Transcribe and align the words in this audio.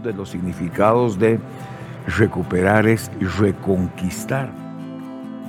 Uno 0.00 0.08
de 0.08 0.16
los 0.16 0.30
significados 0.30 1.18
de 1.18 1.38
recuperar 2.16 2.86
es 2.86 3.10
reconquistar. 3.38 4.50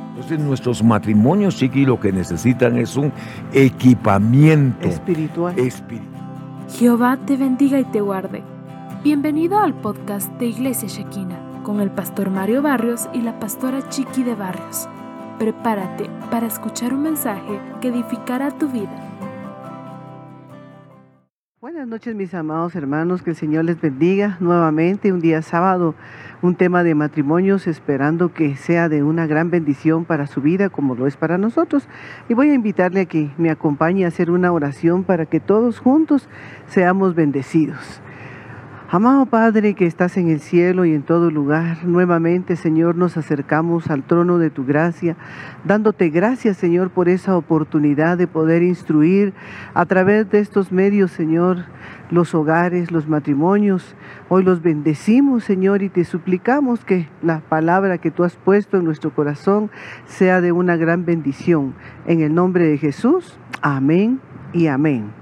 Entonces 0.09 0.39
nuestros 0.39 0.83
matrimonios, 0.83 1.55
chiqui, 1.55 1.85
lo 1.85 1.97
que 1.97 2.11
necesitan 2.11 2.77
es 2.77 2.97
un 2.97 3.13
equipamiento 3.53 4.89
espiritual. 4.89 5.55
Jehová 6.69 7.17
te 7.25 7.37
bendiga 7.37 7.79
y 7.79 7.85
te 7.85 8.01
guarde. 8.01 8.43
Bienvenido 9.05 9.57
al 9.57 9.73
podcast 9.73 10.29
de 10.33 10.47
Iglesia 10.47 10.89
Shekina 10.89 11.39
con 11.63 11.79
el 11.79 11.89
pastor 11.89 12.29
Mario 12.29 12.61
Barrios 12.61 13.07
y 13.13 13.21
la 13.21 13.39
pastora 13.39 13.87
Chiqui 13.87 14.23
de 14.23 14.35
Barrios. 14.35 14.89
Prepárate 15.39 16.09
para 16.29 16.47
escuchar 16.47 16.93
un 16.93 17.03
mensaje 17.03 17.57
que 17.79 17.87
edificará 17.87 18.51
tu 18.51 18.67
vida. 18.67 19.10
Noches 21.91 22.15
mis 22.15 22.33
amados 22.33 22.73
hermanos, 22.73 23.21
que 23.21 23.31
el 23.31 23.35
Señor 23.35 23.65
les 23.65 23.81
bendiga 23.81 24.37
nuevamente 24.39 25.11
un 25.11 25.19
día 25.19 25.41
sábado, 25.41 25.93
un 26.41 26.55
tema 26.55 26.85
de 26.85 26.95
matrimonios, 26.95 27.67
esperando 27.67 28.33
que 28.33 28.55
sea 28.55 28.87
de 28.87 29.03
una 29.03 29.27
gran 29.27 29.51
bendición 29.51 30.05
para 30.05 30.25
su 30.25 30.39
vida 30.39 30.69
como 30.69 30.95
lo 30.95 31.05
es 31.05 31.17
para 31.17 31.37
nosotros. 31.37 31.89
Y 32.29 32.33
voy 32.33 32.49
a 32.51 32.53
invitarle 32.53 33.01
a 33.01 33.05
que 33.07 33.31
me 33.37 33.49
acompañe 33.49 34.05
a 34.05 34.07
hacer 34.07 34.31
una 34.31 34.53
oración 34.53 35.03
para 35.03 35.25
que 35.25 35.41
todos 35.41 35.79
juntos 35.79 36.29
seamos 36.65 37.13
bendecidos. 37.13 38.01
Amado 38.93 39.25
Padre 39.25 39.73
que 39.73 39.85
estás 39.85 40.17
en 40.17 40.27
el 40.27 40.41
cielo 40.41 40.83
y 40.83 40.93
en 40.93 41.03
todo 41.03 41.31
lugar, 41.31 41.85
nuevamente 41.85 42.57
Señor 42.57 42.97
nos 42.97 43.15
acercamos 43.15 43.89
al 43.89 44.03
trono 44.03 44.37
de 44.37 44.49
tu 44.49 44.65
gracia, 44.65 45.15
dándote 45.63 46.09
gracias 46.09 46.57
Señor 46.57 46.89
por 46.89 47.07
esa 47.07 47.37
oportunidad 47.37 48.17
de 48.17 48.27
poder 48.27 48.63
instruir 48.63 49.33
a 49.73 49.85
través 49.85 50.29
de 50.29 50.39
estos 50.39 50.73
medios 50.73 51.11
Señor 51.11 51.67
los 52.09 52.35
hogares, 52.35 52.91
los 52.91 53.07
matrimonios. 53.07 53.95
Hoy 54.27 54.43
los 54.43 54.61
bendecimos 54.61 55.45
Señor 55.45 55.83
y 55.83 55.87
te 55.87 56.03
suplicamos 56.03 56.83
que 56.83 57.07
la 57.21 57.39
palabra 57.39 57.97
que 57.97 58.11
tú 58.11 58.25
has 58.25 58.35
puesto 58.35 58.75
en 58.75 58.83
nuestro 58.83 59.15
corazón 59.15 59.71
sea 60.05 60.41
de 60.41 60.51
una 60.51 60.75
gran 60.75 61.05
bendición. 61.05 61.75
En 62.07 62.19
el 62.19 62.35
nombre 62.35 62.67
de 62.67 62.77
Jesús, 62.77 63.39
amén 63.61 64.19
y 64.51 64.67
amén. 64.67 65.20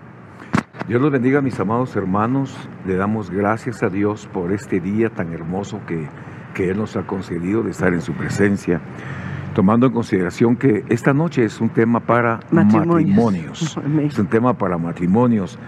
Dios 0.89 1.03
los 1.03 1.11
bendiga, 1.11 1.39
mis 1.39 1.59
amados 1.59 1.95
hermanos. 1.95 2.57
Le 2.87 2.95
damos 2.95 3.29
gracias 3.29 3.83
a 3.83 3.89
Dios 3.89 4.27
por 4.33 4.51
este 4.51 4.79
día 4.79 5.11
tan 5.11 5.31
hermoso 5.31 5.79
que, 5.85 6.07
que 6.55 6.71
Él 6.71 6.77
nos 6.79 6.95
ha 6.95 7.03
concedido 7.03 7.61
de 7.61 7.69
estar 7.69 7.93
en 7.93 8.01
su 8.01 8.13
presencia, 8.13 8.81
tomando 9.53 9.85
en 9.85 9.93
consideración 9.93 10.55
que 10.55 10.83
esta 10.89 11.13
noche 11.13 11.45
es 11.45 11.61
un 11.61 11.69
tema 11.69 11.99
para 11.99 12.39
matrimonios. 12.49 13.79
Es 14.03 14.17
un 14.17 14.25
tema 14.25 14.55
para 14.55 14.79
matrimonios. 14.79 15.59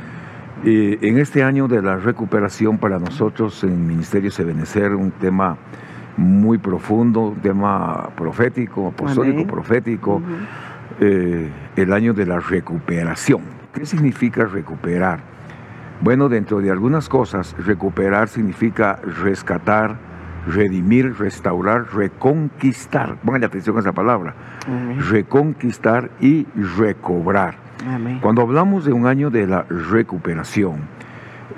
en 0.64 1.18
este 1.20 1.44
año 1.44 1.68
de 1.68 1.84
la 1.84 1.98
recuperación 1.98 2.80
para 2.80 2.98
nosotros 2.98 3.64
en 3.64 3.86
Ministerio 3.86 4.32
Sebenecer, 4.32 4.96
un 4.96 5.12
tema 5.12 5.56
muy 6.18 6.58
profundo, 6.58 7.28
un 7.28 7.42
tema 7.42 8.10
profético, 8.16 8.88
apostólico, 8.88 9.46
profético, 9.46 10.20
eh, 11.00 11.48
el 11.76 11.94
año 11.94 12.16
de 12.16 12.26
la 12.26 12.40
recuperación. 12.40 13.61
¿Qué 13.74 13.86
significa 13.86 14.46
recuperar? 14.46 15.20
Bueno, 16.02 16.30
dentro 16.30 16.60
de 16.60 16.72
algunas 16.72 17.08
cosas, 17.08 17.56
recuperar 17.58 18.28
significa 18.28 19.00
rescatar, 19.24 19.96
redimir, 20.48 21.18
restaurar, 21.18 21.86
reconquistar. 21.94 23.16
Pongan 23.24 23.44
atención 23.44 23.78
a 23.78 23.80
esa 23.80 23.94
palabra. 23.94 24.34
Reconquistar 25.10 26.10
y 26.20 26.46
recobrar. 26.78 27.56
Cuando 28.22 28.42
hablamos 28.42 28.84
de 28.86 28.94
un 28.94 29.08
año 29.08 29.30
de 29.30 29.48
la 29.48 29.64
recuperación, 29.64 30.82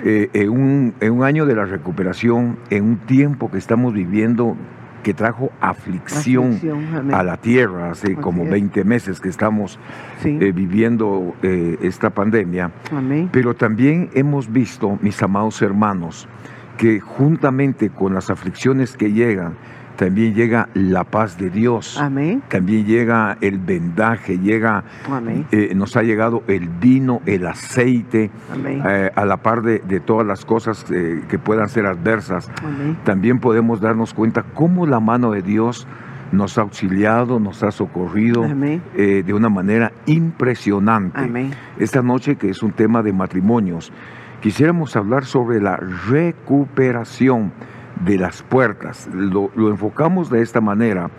eh, 0.02 0.30
en, 0.32 0.50
un, 0.50 0.94
en, 1.00 1.12
un, 1.12 1.24
año 1.24 1.46
de 1.46 1.54
la 1.54 1.64
recuperación, 1.64 2.58
en 2.70 2.84
un 2.84 2.96
tiempo 2.98 3.50
que 3.50 3.58
estamos 3.58 3.92
viviendo 3.92 4.56
que 5.04 5.14
trajo 5.14 5.52
aflicción, 5.60 6.58
a 7.12 7.22
la 7.22 7.36
tierra, 7.36 7.90
hace 7.90 8.16
como 8.16 8.44
20 8.44 8.82
meses 8.82 9.20
que 9.20 9.28
estamos 9.28 9.78
eh, 10.24 10.50
viviendo 10.52 11.36
eh, 11.42 11.78
esta 11.82 12.10
pandemia. 12.10 12.72
Pero 13.30 13.54
también 13.54 14.10
hemos 14.14 14.50
visto, 14.50 14.98
mis 15.00 15.22
amados 15.22 15.62
hermanos, 15.62 16.26
que 16.78 16.98
juntamente 16.98 17.90
con 17.90 18.14
las 18.14 18.30
aflicciones 18.30 18.96
que 18.96 19.12
llegan, 19.12 19.54
también 19.96 20.34
llega 20.34 20.68
la 20.74 21.04
paz 21.04 21.38
de 21.38 21.50
Dios. 21.50 21.98
Amén. 21.98 22.42
También 22.48 22.84
llega 22.84 23.36
el 23.40 23.58
vendaje, 23.58 24.38
llega, 24.38 24.84
eh, 25.50 25.72
nos 25.74 25.96
ha 25.96 26.02
llegado 26.02 26.42
el 26.48 26.68
vino, 26.68 27.20
el 27.26 27.46
aceite, 27.46 28.30
eh, 28.56 29.10
a 29.14 29.24
la 29.24 29.36
par 29.38 29.62
de, 29.62 30.00
todas 30.00 30.26
las 30.26 30.44
cosas 30.44 30.84
eh, 30.90 31.22
que 31.28 31.38
puedan 31.38 31.68
ser 31.68 31.86
adversas. 31.86 32.50
También 33.04 33.38
podemos 33.38 33.80
darnos 33.80 34.14
cuenta 34.14 34.42
cómo 34.42 34.86
la 34.86 35.00
mano 35.00 35.30
de 35.30 35.42
Dios 35.42 35.86
nos 36.32 36.58
ha 36.58 36.62
auxiliado, 36.62 37.38
nos 37.38 37.62
ha 37.62 37.70
socorrido 37.70 38.42
de 38.42 39.32
una 39.32 39.48
manera 39.48 39.92
impresionante. 40.06 41.52
Esta 41.78 42.02
noche, 42.02 42.36
que 42.36 42.50
es 42.50 42.62
un 42.62 42.72
tema 42.72 43.02
de 43.02 43.12
matrimonios, 43.12 43.92
quisiéramos 44.40 44.96
hablar 44.96 45.24
sobre 45.24 45.60
la 45.60 45.76
recuperación 45.76 47.52
de 48.00 48.18
las 48.18 48.42
puertas. 48.42 49.08
Lo, 49.12 49.50
enfocamos 49.70 50.30
de 50.30 50.42
esta 50.42 50.60
manera 50.60 51.10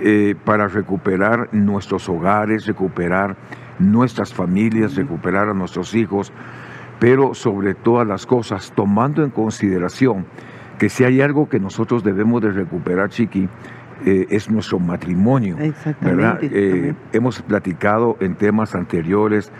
eh, 0.00 0.34
para 0.44 0.68
recuperar 0.68 1.48
nuestros 1.52 2.08
hogares, 2.08 2.66
recuperar 2.66 3.36
nuestras 3.78 4.32
familias, 4.32 4.96
recuperar 4.96 5.48
a 5.48 5.54
nuestros 5.54 5.94
hijos, 5.94 6.32
pero 6.98 7.34
sobre 7.34 7.74
todas 7.74 8.06
las 8.06 8.26
cosas, 8.26 8.72
tomando 8.74 9.24
en 9.24 9.30
consideración 9.30 10.26
que 10.78 10.88
si 10.88 11.04
hay 11.04 11.20
algo 11.20 11.48
que 11.48 11.60
nosotros 11.60 12.02
debemos 12.02 12.42
de 12.42 12.50
recuperar, 12.50 13.08
Chiqui, 13.08 13.48
eh, 14.04 14.26
es 14.30 14.50
nuestro 14.50 14.80
matrimonio. 14.80 15.56
Eh, 15.60 16.94
hemos 17.12 17.40
platicado 17.42 18.16
en 18.20 18.34
temas 18.34 18.74
anteriores 18.74 19.52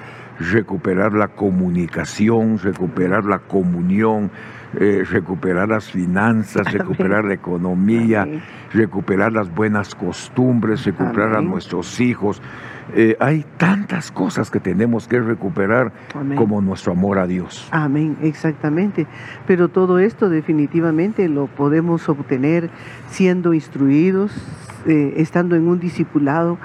recuperar 0.50 1.12
la 1.12 1.28
comunicación, 1.28 2.58
recuperar 2.58 3.24
la 3.24 3.38
comunión, 3.38 4.30
eh, 4.78 5.04
recuperar 5.08 5.68
las 5.68 5.90
finanzas, 5.90 6.72
recuperar 6.72 7.24
la 7.24 7.34
economía, 7.34 8.26
recuperar 8.72 9.32
las 9.32 9.54
buenas 9.54 9.94
costumbres, 9.94 10.84
recuperar 10.84 11.36
a 11.36 11.42
nuestros 11.42 12.00
hijos. 12.00 12.40
Eh, 12.94 13.16
hay 13.20 13.44
tantas 13.58 14.10
cosas 14.10 14.50
que 14.50 14.60
tenemos 14.60 15.06
que 15.06 15.20
recuperar 15.20 15.92
como 16.36 16.60
nuestro 16.60 16.92
amor 16.92 17.18
a 17.18 17.26
Dios. 17.26 17.68
Amén, 17.70 18.16
exactamente. 18.22 19.06
Pero 19.46 19.68
todo 19.68 19.98
esto 19.98 20.30
definitivamente 20.30 21.28
lo 21.28 21.46
podemos 21.46 22.08
obtener 22.08 22.70
siendo 23.08 23.52
instruidos, 23.54 24.32
eh, 24.86 25.14
estando 25.18 25.54
en 25.54 25.68
un 25.68 25.80
discipulado 25.80 26.58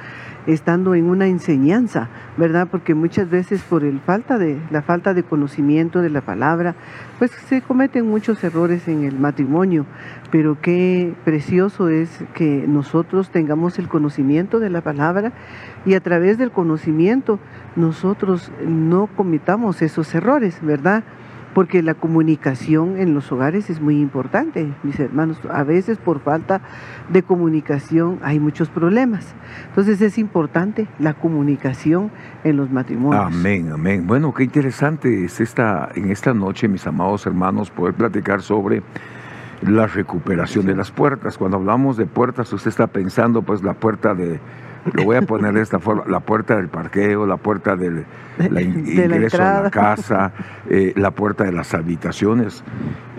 estando 0.47 0.95
en 0.95 1.05
una 1.05 1.27
enseñanza, 1.27 2.09
¿verdad? 2.37 2.67
Porque 2.71 2.95
muchas 2.95 3.29
veces 3.29 3.61
por 3.61 3.83
el 3.83 3.99
falta 3.99 4.37
de, 4.37 4.59
la 4.71 4.81
falta 4.81 5.13
de 5.13 5.23
conocimiento 5.23 6.01
de 6.01 6.09
la 6.09 6.21
palabra, 6.21 6.75
pues 7.19 7.31
se 7.31 7.61
cometen 7.61 8.07
muchos 8.07 8.43
errores 8.43 8.87
en 8.87 9.03
el 9.03 9.19
matrimonio, 9.19 9.85
pero 10.31 10.57
qué 10.61 11.13
precioso 11.25 11.89
es 11.89 12.23
que 12.33 12.65
nosotros 12.67 13.29
tengamos 13.29 13.77
el 13.77 13.89
conocimiento 13.89 14.59
de 14.59 14.69
la 14.69 14.81
palabra 14.81 15.33
y 15.85 15.93
a 15.93 15.99
través 15.99 16.37
del 16.37 16.51
conocimiento 16.51 17.39
nosotros 17.75 18.51
no 18.65 19.07
cometamos 19.07 19.81
esos 19.81 20.15
errores, 20.15 20.59
¿verdad? 20.61 21.03
Porque 21.57 21.81
la 21.81 21.95
comunicación 21.95 22.99
en 22.99 23.15
los 23.15 23.31
hogares 23.31 23.71
es 23.71 23.81
muy 23.81 23.99
importante, 23.99 24.71
mis 24.83 24.99
hermanos. 24.99 25.39
A 25.49 25.63
veces 25.63 25.97
por 25.97 26.19
falta 26.19 26.61
de 27.09 27.23
comunicación 27.23 28.19
hay 28.21 28.39
muchos 28.39 28.69
problemas. 28.69 29.33
Entonces 29.69 29.99
es 30.01 30.19
importante 30.19 30.87
la 30.99 31.15
comunicación 31.15 32.11
en 32.43 32.57
los 32.57 32.69
matrimonios. 32.69 33.25
Amén, 33.25 33.71
amén. 33.71 34.05
Bueno, 34.05 34.35
qué 34.35 34.43
interesante 34.43 35.25
es 35.25 35.41
esta, 35.41 35.89
en 35.95 36.11
esta 36.11 36.31
noche, 36.31 36.67
mis 36.67 36.85
amados 36.85 37.25
hermanos, 37.25 37.71
poder 37.71 37.95
platicar 37.95 38.43
sobre 38.43 38.83
la 39.61 39.87
recuperación 39.87 40.65
de 40.65 40.75
las 40.75 40.91
puertas. 40.91 41.37
Cuando 41.37 41.57
hablamos 41.57 41.97
de 41.97 42.05
puertas, 42.05 42.51
usted 42.53 42.69
está 42.69 42.87
pensando 42.87 43.41
pues 43.41 43.63
la 43.63 43.73
puerta 43.73 44.13
de 44.13 44.39
lo 44.93 45.03
voy 45.03 45.17
a 45.17 45.21
poner 45.21 45.53
de 45.53 45.61
esta 45.61 45.79
forma, 45.79 46.03
la 46.07 46.19
puerta 46.21 46.55
del 46.55 46.69
parqueo, 46.69 47.25
la 47.25 47.37
puerta 47.37 47.75
del 47.75 48.05
ingreso 48.39 49.41
a 49.41 49.63
la 49.63 49.71
casa, 49.71 50.31
eh, 50.69 50.93
la 50.95 51.11
puerta 51.11 51.43
de 51.43 51.51
las 51.51 51.73
habitaciones. 51.73 52.63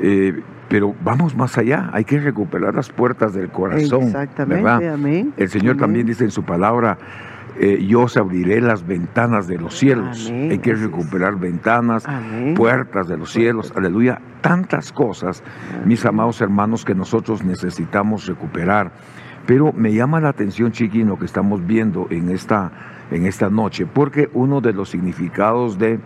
Eh, 0.00 0.40
pero 0.68 0.94
vamos 1.02 1.34
más 1.34 1.56
allá, 1.56 1.88
hay 1.92 2.04
que 2.04 2.18
recuperar 2.20 2.74
las 2.74 2.90
puertas 2.90 3.32
del 3.32 3.48
corazón. 3.48 4.02
Exactamente, 4.04 4.88
amén. 4.88 5.32
El 5.36 5.48
Señor 5.48 5.76
también 5.78 6.06
dice 6.06 6.24
en 6.24 6.30
su 6.30 6.42
palabra, 6.42 6.98
eh, 7.60 7.84
yo 7.84 8.02
os 8.02 8.16
abriré 8.16 8.60
las 8.60 8.86
ventanas 8.86 9.48
de 9.48 9.58
los 9.58 9.76
cielos. 9.76 10.30
Hay 10.30 10.58
que 10.58 10.74
recuperar 10.74 11.36
ventanas, 11.36 12.04
puertas 12.54 13.08
de 13.08 13.16
los 13.16 13.32
cielos, 13.32 13.72
aleluya. 13.76 14.20
Tantas 14.40 14.92
cosas, 14.92 15.42
mis 15.84 16.04
amados 16.06 16.40
hermanos, 16.40 16.84
que 16.84 16.94
nosotros 16.94 17.44
necesitamos 17.44 18.26
recuperar. 18.26 18.92
Pero 19.46 19.72
me 19.72 19.92
llama 19.92 20.20
la 20.20 20.28
atención, 20.28 20.72
Chiqui, 20.72 21.04
lo 21.04 21.18
que 21.18 21.24
estamos 21.24 21.66
viendo 21.66 22.06
en 22.10 22.30
esta, 22.30 22.70
en 23.10 23.26
esta 23.26 23.48
noche, 23.48 23.86
porque 23.86 24.28
uno 24.34 24.60
de 24.60 24.72
los 24.72 24.90
significados 24.90 25.78
de 25.78 25.98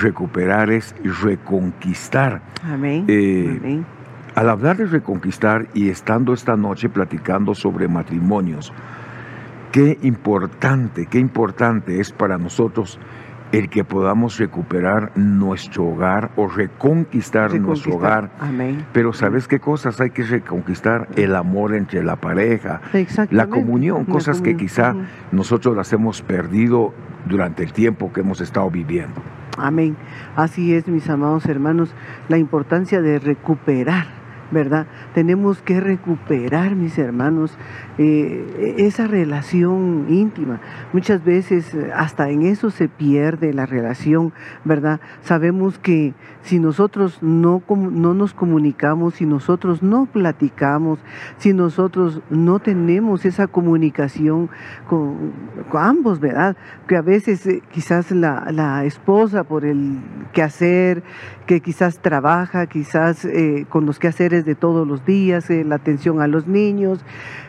recuperar 0.00 0.70
es 0.70 0.94
reconquistar. 1.22 2.40
Amén. 2.64 3.04
Eh, 3.08 3.82
al 4.34 4.48
hablar 4.48 4.78
de 4.78 4.86
reconquistar 4.86 5.66
y 5.74 5.90
estando 5.90 6.32
esta 6.32 6.56
noche 6.56 6.88
platicando 6.88 7.54
sobre 7.54 7.88
matrimonios, 7.88 8.72
qué 9.72 9.98
importante, 10.02 11.06
qué 11.06 11.18
importante 11.18 11.98
es 11.98 12.12
para 12.12 12.38
nosotros 12.38 13.00
el 13.52 13.68
que 13.68 13.84
podamos 13.84 14.38
recuperar 14.38 15.12
nuestro 15.14 15.84
hogar 15.84 16.30
o 16.36 16.48
reconquistar, 16.48 17.52
nuestro 17.60 17.96
hogar. 17.96 18.30
Amén. 18.38 18.86
Pero 18.92 19.12
¿sabes 19.12 19.46
qué 19.48 19.60
cosas 19.60 20.00
hay 20.00 20.10
que 20.10 20.22
reconquistar? 20.22 21.08
El 21.16 21.34
amor 21.34 21.74
entre 21.74 22.02
la 22.02 22.16
pareja, 22.16 22.80
la 23.30 23.48
comunión, 23.48 24.04
cosas 24.04 24.40
que 24.40 24.56
quizá 24.56 24.94
nosotros 25.32 25.76
las 25.76 25.92
hemos 25.92 26.22
perdido 26.22 26.94
durante 27.26 27.62
el 27.62 27.72
tiempo 27.72 28.12
que 28.12 28.20
hemos 28.20 28.40
estado 28.40 28.70
viviendo. 28.70 29.20
Amén. 29.58 29.96
Así 30.34 30.74
es, 30.74 30.88
mis 30.88 31.08
amados 31.10 31.44
hermanos, 31.46 31.94
la 32.28 32.38
importancia 32.38 33.02
de 33.02 33.18
recuperar 33.18 34.21
¿verdad? 34.52 34.86
Tenemos 35.14 35.62
que 35.62 35.80
recuperar, 35.80 36.76
mis 36.76 36.98
hermanos, 36.98 37.58
eh, 37.98 38.76
esa 38.78 39.08
relación 39.08 40.06
íntima. 40.08 40.60
Muchas 40.92 41.24
veces 41.24 41.76
hasta 41.94 42.30
en 42.30 42.42
eso 42.42 42.70
se 42.70 42.88
pierde 42.88 43.52
la 43.52 43.66
relación, 43.66 44.32
¿verdad? 44.64 45.00
Sabemos 45.22 45.78
que 45.78 46.14
si 46.42 46.58
nosotros 46.58 47.22
no, 47.22 47.62
no 47.68 48.14
nos 48.14 48.34
comunicamos, 48.34 49.14
si 49.14 49.26
nosotros 49.26 49.82
no 49.82 50.06
platicamos, 50.06 50.98
si 51.38 51.52
nosotros 51.52 52.20
no 52.30 52.58
tenemos 52.58 53.24
esa 53.24 53.46
comunicación 53.46 54.50
con, 54.88 55.32
ambos, 55.72 56.20
¿verdad? 56.20 56.56
Que 56.86 56.96
a 56.96 57.02
veces 57.02 57.46
eh, 57.46 57.62
quizás 57.72 58.10
la, 58.10 58.48
la, 58.50 58.84
esposa 58.84 59.44
por 59.44 59.64
el 59.64 59.98
quehacer, 60.32 61.02
que 61.46 61.60
quizás 61.60 61.98
trabaja, 61.98 62.66
quizás 62.66 63.26
con 63.68 63.86
los 63.86 63.98
quehaceres 63.98 64.44
de 64.44 64.54
todos 64.54 64.86
los 64.86 65.04
días, 65.04 65.50
eh, 65.50 65.64
la 65.64 65.76
atención 65.76 66.20
a 66.20 66.26
los 66.26 66.46
niños. 66.46 67.04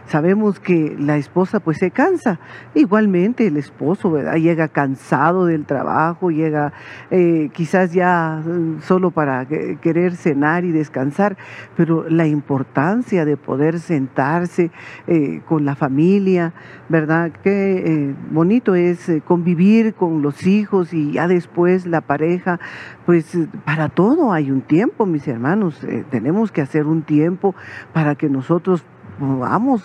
Sabemos 0.07 0.59
que 0.59 0.95
la 0.99 1.17
esposa 1.17 1.59
pues 1.59 1.77
se 1.77 1.91
cansa. 1.91 2.39
Igualmente 2.75 3.47
el 3.47 3.57
esposo. 3.57 4.15
Llega 4.35 4.67
cansado 4.67 5.45
del 5.45 5.65
trabajo, 5.65 6.29
llega 6.29 6.73
eh, 7.09 7.49
quizás 7.53 7.93
ya 7.93 8.41
mm, 8.45 8.81
solo 8.81 9.11
para 9.11 9.45
querer 9.45 10.15
cenar 10.15 10.65
y 10.65 10.71
descansar, 10.71 11.37
pero 11.75 12.09
la 12.09 12.27
importancia 12.27 13.25
de 13.25 13.37
poder 13.37 13.79
sentarse 13.79 14.71
eh, 15.07 15.41
con 15.47 15.65
la 15.65 15.75
familia, 15.75 16.53
¿verdad? 16.89 17.31
Qué 17.43 18.13
bonito 18.31 18.75
es 18.75 19.11
convivir 19.25 19.93
con 19.93 20.21
los 20.21 20.45
hijos 20.45 20.93
y 20.93 21.13
ya 21.13 21.27
después 21.27 21.85
la 21.85 22.01
pareja, 22.01 22.59
pues 23.05 23.37
para 23.65 23.89
todo 23.89 24.33
hay 24.33 24.51
un 24.51 24.61
tiempo, 24.61 25.05
mis 25.05 25.27
hermanos. 25.27 25.79
tenemos 26.09 26.51
que 26.51 26.61
hacer 26.61 26.85
un 26.85 27.01
tiempo 27.03 27.55
para 27.93 28.15
que 28.15 28.29
nosotros 28.29 28.85
vamos, 29.19 29.83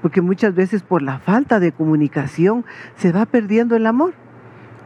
porque 0.00 0.20
muchas 0.20 0.54
veces 0.54 0.82
por 0.82 1.02
la 1.02 1.18
falta 1.18 1.60
de 1.60 1.72
comunicación 1.72 2.64
se 2.96 3.12
va 3.12 3.26
perdiendo 3.26 3.76
el 3.76 3.86
amor. 3.86 4.14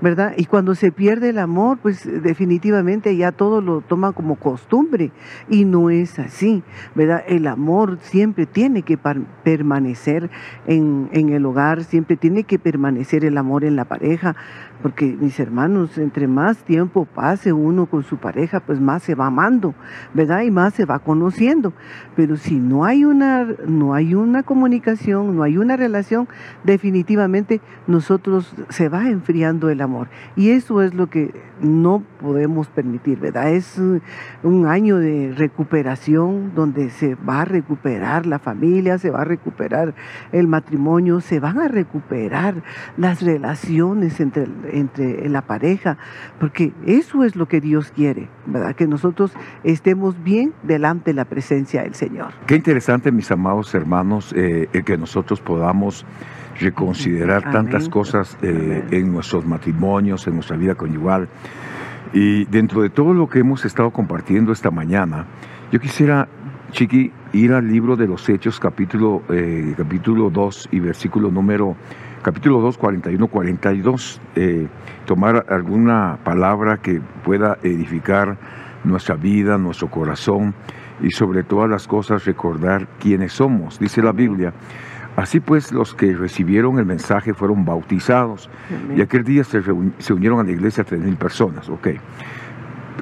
¿verdad? 0.00 0.34
Y 0.36 0.44
cuando 0.44 0.74
se 0.74 0.92
pierde 0.92 1.30
el 1.30 1.38
amor, 1.38 1.78
pues 1.78 2.04
definitivamente 2.22 3.16
ya 3.16 3.32
todo 3.32 3.60
lo 3.60 3.80
toma 3.80 4.12
como 4.12 4.36
costumbre 4.36 5.10
y 5.48 5.64
no 5.64 5.90
es 5.90 6.18
así, 6.18 6.62
¿verdad? 6.94 7.24
El 7.26 7.46
amor 7.46 7.98
siempre 8.02 8.46
tiene 8.46 8.82
que 8.82 8.98
permanecer 8.98 10.30
en, 10.66 11.08
en, 11.12 11.30
el 11.30 11.46
hogar, 11.46 11.84
siempre 11.84 12.16
tiene 12.16 12.44
que 12.44 12.58
permanecer 12.58 13.24
el 13.24 13.38
amor 13.38 13.64
en 13.64 13.76
la 13.76 13.86
pareja, 13.86 14.36
porque 14.82 15.17
mis 15.19 15.38
hermanos, 15.40 15.99
entre 15.99 16.26
más 16.28 16.58
tiempo 16.58 17.06
pase 17.06 17.52
uno 17.52 17.87
con 17.87 18.02
su 18.02 18.19
pareja, 18.19 18.61
pues 18.61 18.81
más 18.81 19.02
se 19.02 19.14
va 19.14 19.26
amando, 19.26 19.75
¿verdad? 20.14 20.43
Y 20.43 20.50
más 20.50 20.75
se 20.75 20.84
va 20.84 20.99
conociendo. 20.99 21.73
Pero 22.14 22.37
si 22.37 22.56
no 22.56 22.84
hay 22.84 23.05
una, 23.05 23.46
no 23.67 23.94
hay 23.94 24.14
una 24.14 24.43
comunicación, 24.43 25.37
no 25.37 25.43
hay 25.43 25.58
una 25.58 25.76
relación, 25.76 26.28
definitivamente 26.64 27.61
nosotros 27.87 28.55
se 28.69 28.88
va 28.88 29.08
enfriando 29.08 29.70
el 29.70 29.81
amor. 29.81 30.08
Y 30.37 30.50
eso 30.50 30.82
es 30.82 30.94
lo 30.94 31.08
que 31.08 31.32
no 31.61 32.02
podemos 32.20 32.69
permitir, 32.69 33.19
¿verdad? 33.19 33.50
Es 33.50 33.81
un 34.43 34.67
año 34.67 34.99
de 34.99 35.32
recuperación 35.37 36.52
donde 36.55 36.90
se 36.90 37.14
va 37.14 37.43
a 37.43 37.44
recuperar 37.44 38.26
la 38.26 38.38
familia, 38.38 38.99
se 38.99 39.11
va 39.11 39.22
a 39.22 39.25
recuperar 39.25 39.94
el 40.32 40.46
matrimonio, 40.49 41.20
se 41.20 41.40
van 41.40 41.58
a 41.58 41.69
recuperar 41.69 42.62
las 42.96 43.22
relaciones 43.22 44.20
entre, 44.20 44.46
entre 44.72 45.28
la 45.28 45.42
pareja, 45.42 45.98
porque 46.38 46.72
eso 46.86 47.24
es 47.24 47.36
lo 47.36 47.46
que 47.46 47.60
Dios 47.60 47.92
quiere, 47.94 48.28
¿verdad? 48.46 48.74
Que 48.74 48.86
nosotros 48.86 49.32
estemos 49.64 50.22
bien 50.22 50.52
delante 50.62 51.10
de 51.10 51.14
la 51.14 51.24
presencia 51.24 51.82
del 51.82 51.94
Señor. 51.94 52.32
Qué 52.46 52.56
interesante, 52.56 53.12
mis 53.12 53.30
amados 53.30 53.74
hermanos, 53.74 54.32
eh, 54.36 54.68
el 54.72 54.84
que 54.84 54.96
nosotros 54.96 55.40
podamos 55.40 56.04
reconsiderar 56.60 57.50
tantas 57.50 57.88
cosas 57.88 58.36
eh, 58.42 58.84
en 58.90 59.12
nuestros 59.12 59.44
matrimonios, 59.46 60.26
en 60.26 60.34
nuestra 60.34 60.56
vida 60.56 60.74
conyugal. 60.74 61.28
Y 62.12 62.44
dentro 62.46 62.82
de 62.82 62.90
todo 62.90 63.12
lo 63.12 63.28
que 63.28 63.40
hemos 63.40 63.64
estado 63.64 63.90
compartiendo 63.90 64.52
esta 64.52 64.70
mañana, 64.70 65.26
yo 65.72 65.80
quisiera, 65.80 66.28
Chiqui, 66.70 67.12
ir 67.32 67.52
al 67.52 67.69
libro 67.69 67.96
de 67.96 68.06
los 68.06 68.28
Hechos, 68.28 68.60
capítulo, 68.60 69.22
eh, 69.28 69.74
capítulo 69.76 70.30
2 70.30 70.69
y 70.72 70.80
versículo 70.80 71.30
número, 71.30 71.76
capítulo 72.22 72.60
2, 72.60 72.78
41, 72.78 73.26
42, 73.28 74.20
tomar 75.04 75.46
alguna 75.48 76.18
palabra 76.24 76.78
que 76.78 77.00
pueda 77.24 77.58
edificar 77.62 78.36
nuestra 78.84 79.16
vida, 79.16 79.58
nuestro 79.58 79.90
corazón 79.90 80.54
y 81.00 81.10
sobre 81.10 81.42
todas 81.42 81.68
las 81.68 81.86
cosas 81.86 82.24
recordar 82.24 82.88
quiénes 82.98 83.32
somos. 83.32 83.78
Dice 83.78 84.02
la 84.02 84.12
Biblia, 84.12 84.52
Así 85.16 85.40
pues, 85.40 85.72
los 85.72 85.94
que 85.94 86.14
recibieron 86.14 86.78
el 86.78 86.84
mensaje 86.84 87.32
fueron 87.32 87.64
bautizados 87.64 88.50
y 88.94 89.00
aquel 89.00 89.24
día 89.24 89.44
se, 89.44 89.62
unieron 90.12 90.40
a 90.40 90.42
la 90.42 90.50
iglesia 90.50 90.84
tres 90.84 91.00
mil 91.00 91.16
personas. 91.16 91.70
Okay. 91.70 91.98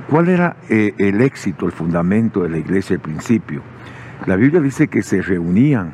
¿Cuál 0.09 0.29
era 0.29 0.57
eh, 0.69 0.95
el 0.99 1.21
éxito, 1.21 1.67
el 1.67 1.73
fundamento 1.73 2.45
de 2.45 2.51
la 2.51 2.59
iglesia 2.59 2.95
al 2.95 3.03
principio? 3.03 3.63
La 4.27 4.37
Biblia 4.37 4.61
dice 4.61 4.87
que 4.87 5.03
se 5.03 5.23
reunían 5.23 5.93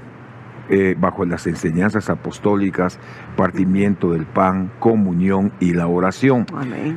eh, 0.72 0.94
bajo 0.96 1.24
las 1.24 1.48
enseñanzas 1.48 2.08
apostólicas, 2.10 3.00
partimiento 3.36 4.12
del 4.12 4.24
pan, 4.24 4.70
comunión 4.78 5.50
y 5.58 5.72
la 5.72 5.88
oración. 5.88 6.46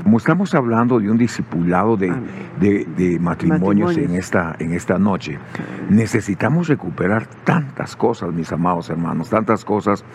Como 0.04 0.18
estamos 0.18 0.54
hablando 0.54 1.00
de 1.00 1.10
un 1.10 1.18
discipulado 1.18 1.98
de, 1.98 3.18
matrimonios, 3.20 3.98
En, 3.98 4.14
esta, 4.14 4.56
en 4.60 4.74
esta 4.74 5.00
noche, 5.00 5.40
necesitamos 5.90 6.68
recuperar 6.68 7.26
tantas 7.44 7.96
cosas, 7.96 8.32
mis 8.32 8.52
amados 8.52 8.92
hermanos, 8.92 9.32
tantas 9.32 9.66
cosas 9.66 10.06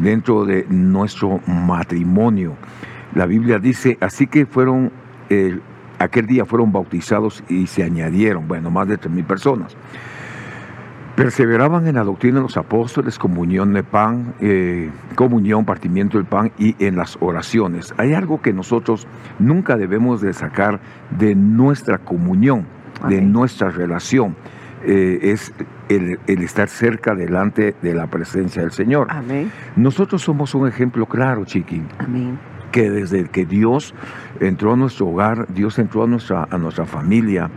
dentro 0.00 0.44
de 0.44 0.66
nuestro 0.68 1.40
matrimonio. 1.46 2.56
La 3.14 3.26
Biblia 3.26 3.60
dice, 3.60 3.96
así 4.00 4.26
que 4.26 4.44
fueron, 4.44 4.90
eh, 5.30 5.60
aquel 6.00 6.26
día 6.26 6.44
fueron 6.44 6.72
bautizados 6.72 7.44
y 7.48 7.68
se 7.68 7.84
añadieron, 7.84 8.48
bueno, 8.48 8.72
más 8.72 8.88
de 8.88 8.98
tres 8.98 9.14
mil 9.14 9.24
personas. 9.24 9.76
Perseveraban 11.16 11.86
en 11.86 11.94
la 11.94 12.02
doctrina 12.02 12.36
de 12.38 12.42
los 12.42 12.56
apóstoles, 12.56 13.20
comunión 13.20 13.72
de 13.72 13.84
pan, 13.84 14.34
eh, 14.40 14.90
comunión, 15.14 15.64
partimiento 15.64 16.18
del 16.18 16.26
pan 16.26 16.50
y 16.58 16.74
en 16.84 16.96
las 16.96 17.16
oraciones. 17.20 17.94
Hay 17.98 18.14
algo 18.14 18.42
que 18.42 18.52
nosotros 18.52 19.06
nunca 19.38 19.76
debemos 19.76 20.20
de 20.20 20.32
sacar 20.32 20.80
de 21.16 21.36
nuestra 21.36 21.98
comunión, 21.98 22.66
de 23.08 23.20
nuestra 23.20 23.70
relación. 23.70 24.34
Eh, 24.86 25.20
es 25.22 25.52
el, 25.88 26.18
estar 26.26 26.68
cerca 26.68 27.14
delante 27.14 27.76
de 27.80 27.94
la 27.94 28.08
presencia 28.08 28.62
del 28.62 28.72
Señor. 28.72 29.06
Nosotros 29.76 30.20
somos 30.20 30.54
un 30.56 30.66
ejemplo 30.66 31.06
claro, 31.06 31.44
chiquín. 31.44 31.86
Que 32.72 32.90
desde 32.90 33.28
que 33.28 33.46
Dios 33.46 33.94
entró 34.40 34.72
a 34.72 34.76
nuestro 34.76 35.06
hogar, 35.06 35.46
Dios 35.54 35.78
entró 35.78 36.02
a 36.02 36.06
nuestra, 36.08 36.48
a 36.50 36.58
nuestra 36.58 36.86
familia, 36.86 37.48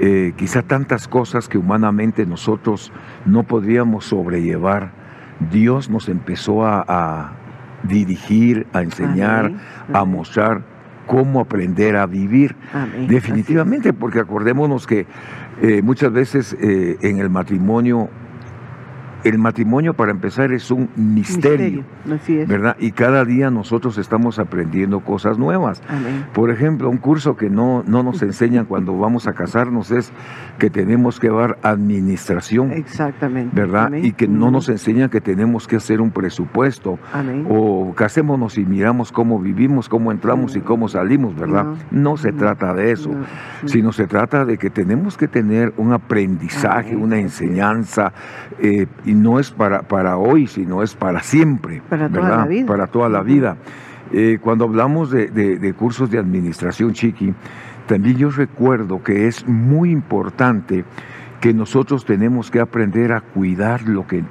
eh, 0.00 0.32
quizá 0.36 0.62
tantas 0.62 1.08
cosas 1.08 1.48
que 1.48 1.58
humanamente 1.58 2.26
nosotros 2.26 2.92
no 3.24 3.44
podríamos 3.44 4.06
sobrellevar, 4.06 4.92
Dios 5.50 5.90
nos 5.90 6.08
empezó 6.08 6.64
a, 6.64 7.32
dirigir, 7.82 8.66
a 8.72 8.82
enseñar, 8.82 9.52
a 9.92 10.04
mostrar 10.06 10.62
cómo 11.06 11.40
aprender 11.40 11.96
a 11.96 12.06
vivir. 12.06 12.56
Definitivamente, 13.08 13.92
porque 13.92 14.20
acordémonos 14.20 14.86
que 14.86 15.06
eh, 15.60 15.82
muchas 15.82 16.12
veces 16.12 16.56
eh, 16.60 16.96
en 17.02 17.18
el 17.18 17.30
matrimonio 17.30 18.08
el 19.24 19.38
matrimonio 19.38 19.94
para 19.94 20.10
empezar 20.10 20.52
es 20.52 20.70
un 20.70 20.88
misterio, 20.96 21.82
misterio. 22.04 22.14
Así 22.14 22.38
es. 22.38 22.48
¿verdad? 22.48 22.76
Y 22.78 22.92
cada 22.92 23.24
día 23.24 23.50
nosotros 23.50 23.98
estamos 23.98 24.38
aprendiendo 24.38 25.00
cosas 25.00 25.38
nuevas. 25.38 25.82
Amén. 25.88 26.26
Por 26.34 26.50
ejemplo, 26.50 26.90
un 26.90 26.98
curso 26.98 27.36
que 27.36 27.48
no, 27.50 27.82
no 27.86 28.02
nos 28.02 28.22
enseñan 28.22 28.66
cuando 28.66 28.96
vamos 28.98 29.26
a 29.26 29.32
casarnos 29.32 29.90
es 29.90 30.12
que 30.58 30.68
tenemos 30.70 31.18
que 31.20 31.30
dar 31.30 31.58
administración, 31.62 32.72
Exactamente. 32.72 33.54
¿verdad? 33.54 33.86
Amén. 33.86 34.04
Y 34.04 34.12
que 34.12 34.28
no 34.28 34.50
nos 34.50 34.68
enseñan 34.68 35.08
que 35.08 35.20
tenemos 35.20 35.66
que 35.66 35.76
hacer 35.76 36.00
un 36.00 36.10
presupuesto. 36.10 36.98
Amén. 37.12 37.46
O 37.48 37.94
casémonos 37.94 38.58
y 38.58 38.64
miramos 38.64 39.10
cómo 39.10 39.38
vivimos, 39.38 39.88
cómo 39.88 40.12
entramos 40.12 40.54
y 40.56 40.60
cómo 40.60 40.88
salimos, 40.88 41.34
¿verdad? 41.34 41.64
No. 41.64 41.76
No 42.14 42.16
se 42.18 42.30
No. 42.32 42.38
trata 42.38 42.74
de 42.74 42.92
eso, 42.92 43.08
No, 43.10 43.20
no. 43.20 43.68
sino 43.68 43.92
se 43.92 44.06
trata 44.06 44.44
de 44.44 44.58
que 44.58 44.68
tenemos 44.70 45.16
que 45.16 45.28
tener 45.28 45.72
un 45.78 45.92
aprendizaje, 45.92 46.94
una 46.94 47.18
enseñanza, 47.18 48.12
eh, 48.60 48.86
y 49.04 49.13
no 49.14 49.38
es 49.40 49.50
para, 49.50 49.82
para 49.82 50.16
hoy, 50.18 50.46
sino 50.46 50.82
es 50.82 50.94
para 50.94 51.20
siempre, 51.22 51.80
Para 51.88 52.08
toda 52.08 52.20
¿verdad? 52.22 52.38
la 52.40 52.46
vida. 52.46 52.66
Para 52.66 52.86
toda 52.88 53.08
la 53.08 53.22
vida. 53.22 53.56
Eh, 54.12 54.38
cuando 54.40 54.64
hablamos 54.64 55.10
de, 55.10 55.28
de- 55.28 55.58
de 55.58 55.72
cursos 55.72 56.10
de 56.10 56.18
administración, 56.18 56.92
Chiqui, 56.92 57.32
también 57.86 58.16
yo 58.16 58.30
recuerdo 58.30 59.02
que 59.02 59.26
es 59.26 59.46
muy 59.48 59.90
importante 59.90 60.84
que 61.40 61.52
nosotros 61.54 62.04
tenemos 62.04 62.50
que 62.50 62.60
aprender 62.60 63.12
a 63.12 63.20
cuidar 63.20 63.82
lo 63.88 64.06
que, 64.06 64.22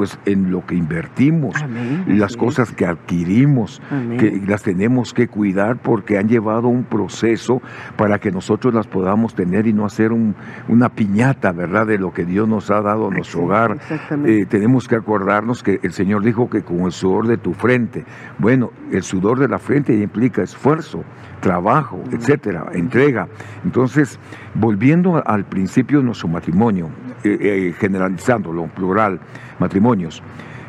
pues, 0.00 0.18
en 0.24 0.50
lo 0.50 0.64
que 0.64 0.74
invertimos, 0.74 1.54
Amén. 1.62 2.04
las 2.18 2.34
cosas 2.34 2.72
que 2.72 2.86
adquirimos, 2.86 3.82
Amén. 3.90 4.16
que 4.16 4.40
las 4.48 4.62
tenemos 4.62 5.12
que 5.12 5.28
cuidar 5.28 5.76
porque 5.76 6.16
han 6.16 6.26
llevado 6.26 6.68
un 6.68 6.84
proceso 6.84 7.60
para 7.98 8.18
que 8.18 8.30
nosotros 8.30 8.72
las 8.72 8.86
podamos 8.86 9.34
tener 9.34 9.66
y 9.66 9.74
no 9.74 9.84
hacer 9.84 10.10
un- 10.12 10.34
una 10.68 10.88
piñata, 10.88 11.52
¿verdad?, 11.52 11.86
de 11.86 11.98
lo 11.98 12.14
que 12.14 12.24
Dios 12.24 12.48
nos 12.48 12.70
ha 12.70 12.80
dado 12.80 13.08
a 13.08 13.10
nuestro 13.10 13.42
hogar. 13.44 13.72
Exactamente. 13.72 14.40
Eh, 14.40 14.46
tenemos 14.46 14.88
que 14.88 14.96
acordarnos 14.96 15.62
que 15.62 15.80
el 15.82 15.92
Señor 15.92 16.22
dijo 16.24 16.48
que 16.48 16.62
con 16.62 16.78
el 16.86 16.92
sudor 16.92 17.26
de 17.28 17.36
tu 17.36 17.52
frente, 17.52 18.06
bueno, 18.38 18.70
el 18.90 19.02
sudor 19.02 19.38
de 19.38 19.48
la 19.48 19.58
frente 19.58 19.94
implica 19.94 20.42
esfuerzo, 20.42 21.04
trabajo, 21.40 22.02
etcétera, 22.10 22.68
entrega. 22.72 23.28
Entonces, 23.66 24.18
volviendo 24.54 25.22
al 25.26 25.44
principio 25.44 25.98
de 25.98 26.04
nuestro 26.04 26.28
matrimonio, 26.28 26.88
eh, 27.22 27.36
eh, 27.38 27.74
generalizándolo, 27.78 28.66
plural, 28.68 29.20
matrimonios, 29.60 30.22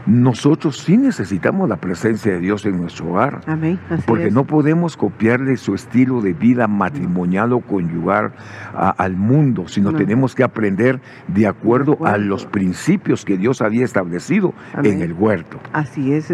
nosotros 0.05 0.77
sí 0.77 0.97
necesitamos 0.97 1.69
la 1.69 1.77
presencia 1.77 2.31
de 2.33 2.39
Dios 2.39 2.65
en 2.65 2.77
nuestro 2.77 3.09
hogar. 3.11 3.41
Amén. 3.45 3.79
Así 3.89 4.03
Porque 4.07 4.27
es. 4.27 4.33
no 4.33 4.45
podemos 4.45 4.97
copiarle 4.97 5.57
su 5.57 5.75
estilo 5.75 6.21
de 6.21 6.33
vida 6.33 6.67
matrimonial 6.67 7.53
o 7.53 7.59
conyugar 7.61 8.33
a- 8.73 8.89
al 8.89 9.15
mundo, 9.15 9.67
sino 9.67 9.91
No. 9.91 9.97
tenemos 9.97 10.35
que 10.35 10.43
aprender 10.43 10.99
de 11.27 11.47
acuerdo, 11.47 11.97
a 12.05 12.17
los 12.17 12.45
principios 12.45 13.25
que 13.25 13.37
Dios 13.37 13.61
había 13.61 13.85
establecido 13.85 14.53
Amén. 14.73 14.93
en 14.93 15.01
el 15.01 15.13
huerto. 15.13 15.59
Así 15.73 16.13
es. 16.13 16.33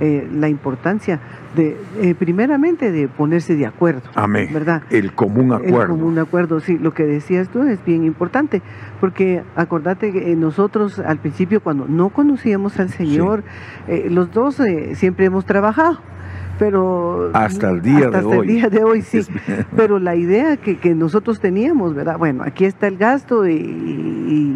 eh, 0.00 0.28
la 0.32 0.48
importancia 0.48 1.20
de, 1.54 1.76
eh, 2.00 2.14
primeramente, 2.18 2.90
de 2.90 3.06
ponerse 3.06 3.54
de 3.54 3.66
acuerdo. 3.66 4.02
Amén. 4.16 4.48
¿Verdad? 4.52 4.82
El 4.90 5.12
común 5.12 5.52
El 5.52 5.68
acuerdo. 5.68 5.94
común 5.94 6.18
acuerdo, 6.18 6.58
sí, 6.58 6.76
lo 6.76 6.92
que 6.92 7.04
decías 7.04 7.48
tú 7.50 7.62
es 7.62 7.84
bien 7.84 8.02
importante, 8.02 8.62
porque 9.00 9.42
acordate 9.54 10.10
que 10.10 10.32
eh, 10.32 10.34
nosotros 10.36 10.98
al 10.98 11.18
principio 11.18 11.60
cuando 11.60 11.86
no 11.86 12.08
conocíamos 12.08 12.80
al 12.80 12.88
Señor, 12.88 13.01
eh, 13.88 14.06
los 14.10 14.32
dos 14.32 14.58
eh, 14.60 14.94
siempre 14.94 15.26
hemos 15.26 15.44
trabajado, 15.44 15.98
pero 16.58 17.30
Hasta 17.34 17.70
el 17.70 17.82
día 17.82 18.06
hasta 18.06 18.10
de 18.10 18.16
hasta 18.18 18.28
hoy. 18.28 18.38
el 18.48 18.54
día 18.54 18.68
de 18.68 18.84
hoy 18.84 19.02
sí, 19.10 19.20
pero 19.76 19.98
la 19.98 20.14
idea 20.16 20.56
que, 20.56 20.78
que 20.78 20.94
nosotros 20.94 21.40
teníamos, 21.40 21.94
¿verdad? 21.94 22.18
Bueno, 22.18 22.42
aquí 22.44 22.64
está 22.64 22.86
el 22.86 22.96
gasto 22.98 23.46
y, 23.48 23.52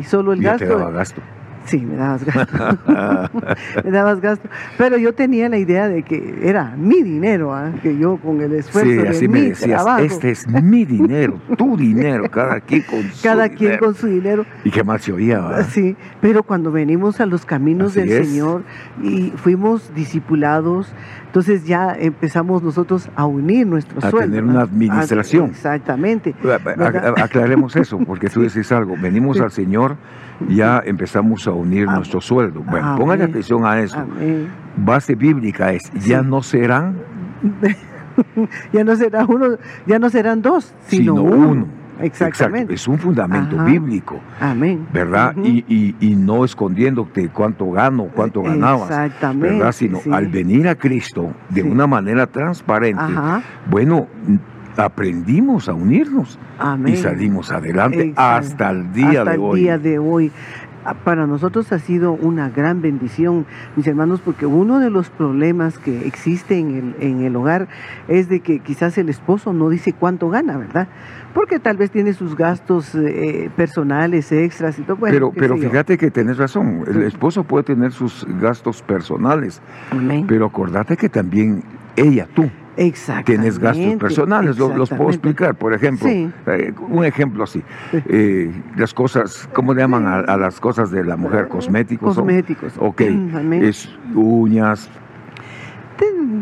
y 0.01 0.05
solo 0.05 0.33
el 0.33 0.41
Ya 0.41 0.57
te 0.57 0.65
gasto. 0.67 0.79
daba 0.79 0.91
gasto. 0.93 1.21
Sí, 1.67 1.79
me 1.81 1.97
dabas 1.97 2.25
gasto. 2.25 2.79
me 3.85 3.91
dabas 3.91 4.21
gasto. 4.21 4.49
Pero 4.79 4.97
yo 4.97 5.13
tenía 5.15 5.49
la 5.49 5.59
idea 5.59 5.89
de 5.89 6.03
que 6.03 6.39
era 6.43 6.75
mi 6.77 7.03
dinero, 7.03 7.55
¿ah? 7.55 7.73
que 7.83 7.99
yo 7.99 8.17
con 8.19 8.41
el 8.41 8.53
esfuerzo 8.53 8.91
Sí, 8.91 8.97
de 8.97 9.09
así 9.09 9.29
mi 9.29 9.41
me 9.41 9.49
decías, 9.49 9.83
trabajo, 9.83 10.03
este 10.05 10.31
es 10.31 10.47
mi 10.49 10.85
dinero, 10.85 11.41
tu 11.59 11.77
dinero, 11.77 12.31
cada 12.31 12.61
quien 12.61 12.83
con 12.83 13.03
su 13.03 13.23
cada 13.23 13.49
quien 13.49 13.59
dinero. 13.73 13.85
con 13.85 13.95
su 13.95 14.07
dinero. 14.07 14.47
Y 14.65 14.71
qué 14.71 14.85
mal 14.85 15.01
se 15.01 15.13
oía, 15.13 15.41
¿verdad? 15.41 15.67
Sí, 15.71 15.97
pero 16.21 16.43
cuando 16.43 16.71
venimos 16.71 17.21
a 17.21 17.27
los 17.27 17.45
caminos 17.45 17.91
Así 17.93 18.01
del 18.01 18.11
es. 18.13 18.29
Señor 18.29 18.63
y 19.03 19.33
fuimos 19.37 19.93
discipulados, 19.95 20.93
entonces 21.37 21.67
ya 21.67 21.95
empezamos 21.99 22.63
nosotros 22.63 23.11
a 23.15 23.27
unir 23.27 23.67
nuestros 23.67 24.03
A 24.03 24.09
sueldos. 24.11 24.31
tener 24.31 24.45
¿no? 24.45 24.53
una 24.53 24.63
administración. 24.63 25.45
Ah, 25.49 25.51
Exactamente. 25.51 26.35
A- 26.43 26.57
¿Verdad? 26.57 27.15
a- 27.19 27.25
Aclaremos 27.25 27.77
eso, 27.77 27.99
porque 27.99 28.31
tú 28.31 28.41
decís 28.49 28.73
algo, 28.73 28.95
venimos 28.99 29.39
al 29.43 29.51
Señor, 29.51 29.97
ya 30.49 30.83
empezamos 30.83 31.47
a 31.47 31.51
unir 31.51 31.87
Ah, 31.91 31.97
nuestro 31.97 32.23
sueldo. 32.23 32.63
Bueno, 32.63 32.87
amén. 32.87 32.99
póngale 32.99 33.25
atención 33.25 33.67
a 33.67 33.79
eso. 33.81 33.99
Amén. 33.99 34.49
Base 34.79 35.15
bíblica 35.15 35.75
es, 35.75 35.83
ya 36.07 36.23
no 36.23 36.43
serán 36.43 36.97
ya 38.73 38.83
no 38.83 38.97
será 38.97 39.27
uno, 39.27 39.59
ya 39.87 39.99
no 39.99 40.09
serán 40.09 40.41
dos, 40.41 40.73
sino, 40.87 41.17
sino 41.17 41.23
uno. 41.23 41.49
uno. 41.51 41.67
Exactamente. 42.01 42.73
Exacto, 42.73 42.75
es 42.75 42.89
un 42.89 42.99
fundamento 42.99 43.57
Ajá. 43.57 43.65
bíblico, 43.65 44.21
Amén. 44.41 44.87
¿verdad? 44.93 45.35
Y, 45.43 45.65
y- 45.69 45.97
y 46.01 46.17
no 46.17 46.45
escondiéndote 46.45 47.29
cuánto 47.31 47.71
gano, 47.71 48.09
cuánto 48.15 48.43
ganabas, 48.43 48.91
Exactamente. 48.91 49.57
¿verdad? 49.57 49.73
Sino 49.73 49.99
sí. 50.01 50.11
al 50.13 50.29
venir 50.29 50.69
a 50.69 50.75
Cristo 50.75 51.33
de 51.51 51.63
Sí. 51.63 51.69
una 51.69 51.87
manera 51.87 52.27
transparente, 52.27 53.03
Ajá. 53.03 53.43
bueno, 53.71 54.07
aprendimos 54.77 55.69
a 55.69 55.75
unirnos 55.75 56.39
Amén. 56.59 56.95
y 56.95 56.97
salimos 56.97 57.51
adelante 57.51 58.01
Exacto. 58.09 58.21
hasta 58.23 58.71
el 58.71 58.93
día 58.93 59.09
Hasta 59.21 59.25
de 59.31 59.35
el 59.37 59.41
hoy. 59.41 59.61
día 59.61 59.79
de 59.79 59.99
hoy. 59.99 60.33
Ah, 60.89 60.95
Para 60.95 61.27
nosotros 61.27 61.73
ha 61.73 61.81
sido 61.81 62.13
una 62.13 62.49
gran 62.49 62.81
bendición, 62.81 63.45
mis 63.75 63.89
hermanos, 63.89 64.21
porque 64.25 64.47
uno 64.47 64.79
de 64.79 64.89
los 64.89 65.11
problemas 65.11 65.81
que 65.81 66.07
existe 66.07 66.59
en 66.61 66.77
el, 66.77 66.97
en 67.01 67.25
el 67.25 67.35
hogar 67.35 67.67
es 68.07 68.29
de 68.29 68.39
que 68.39 68.61
quizás 68.61 68.97
el 68.97 69.09
esposo 69.09 69.53
no 69.53 69.69
dice 69.69 69.93
cuánto 69.93 70.29
gana, 70.31 70.57
¿verdad? 70.57 70.87
Porque 71.37 71.59
tal 71.59 71.77
vez 71.77 71.91
tiene 71.91 72.15
sus 72.15 72.35
gastos 72.35 72.95
eh, 72.95 73.51
personales, 73.55 74.33
extras 74.33 74.79
y 74.79 74.83
todo. 74.83 74.97
Bueno, 74.97 75.13
pero 75.15 75.33
pero 75.33 75.57
yo. 75.57 75.69
fíjate 75.69 75.99
que 75.99 76.11
tenés 76.11 76.39
razón, 76.39 76.83
el 76.89 77.03
esposo 77.03 77.45
puede 77.45 77.63
tener 77.65 77.93
sus 77.93 78.27
gastos 78.41 78.81
personales, 78.81 79.61
Amén. 79.91 80.25
pero 80.27 80.47
acordate 80.47 80.97
que 80.97 81.11
también 81.11 81.63
ella, 81.95 82.27
tú, 82.35 82.49
tienes 83.27 83.59
gastos 83.59 83.97
personales, 83.97 84.57
lo- 84.59 84.75
los 84.75 84.89
puedo 84.89 85.11
explicar. 85.11 85.55
Por 85.57 85.75
ejemplo, 85.75 86.09
Sí. 86.09 86.31
eh, 86.47 86.73
un 86.89 87.05
ejemplo 87.05 87.45
así, 87.45 87.63
Sí. 87.91 87.99
eh, 88.09 88.51
las 88.79 88.95
cosas, 88.95 89.47
¿cómo 89.53 89.75
le 89.75 89.83
llaman 89.83 90.07
a, 90.07 90.21
a 90.21 90.37
las 90.39 90.59
cosas 90.59 90.91
de 90.91 91.05
la 91.05 91.17
mujer? 91.19 91.49
Cosméticos. 91.49 92.17
o- 92.17 92.21
Cosméticos. 92.23 92.73
Ok, 92.79 93.03
Amén. 93.35 93.63
es 93.63 93.91
uñas, 94.15 94.89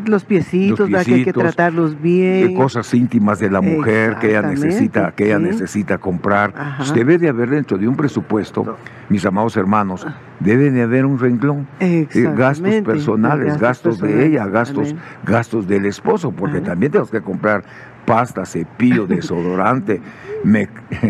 Los 0.07 0.25
piecitos, 0.25 0.81
Los 0.81 0.91
¿verdad? 0.91 1.05
que 1.07 1.13
hay 1.15 1.19
que 1.25 1.33
piecitos, 1.33 1.43
tratarlos 1.43 2.01
bien. 2.03 2.55
cosas 2.55 2.93
íntimas 2.93 3.39
de 3.39 3.51
la 3.51 3.61
mujer 3.63 4.17
que 4.21 4.31
ella 4.31 4.43
necesita, 4.43 5.13
que 5.13 5.27
ella 5.27 5.39
sí. 5.39 5.45
necesita 5.45 5.99
comprar. 5.99 6.53
Ajá. 6.57 6.75
Pues 6.79 6.93
debe 6.93 7.17
de 7.19 7.29
haber 7.29 7.49
dentro 7.51 7.79
de 7.79 7.89
un 7.89 7.97
presupuesto, 7.97 8.77
mis 9.09 9.25
amados 9.25 9.57
hermanos, 9.57 10.07
debe 10.41 10.71
de 10.71 10.83
haber 10.83 11.07
un 11.07 11.19
renglón. 11.19 11.67
eh, 11.81 12.07
gastos 12.37 12.83
personales, 12.83 13.59
gastos, 13.59 13.97
de 13.99 14.09
personales. 14.09 14.31
ella, 14.33 14.47
gastos, 14.47 14.91
Amén. 14.91 15.03
gastos 15.25 15.67
del 15.67 15.87
esposo, 15.87 16.33
porque 16.33 16.61
también 16.61 16.93
tenemos 16.93 17.11
que 17.11 17.21
comprar 17.23 17.65
pasta, 18.05 18.45
cepillo, 18.45 19.07
desodorante, 19.09 20.01
me, 20.45 20.69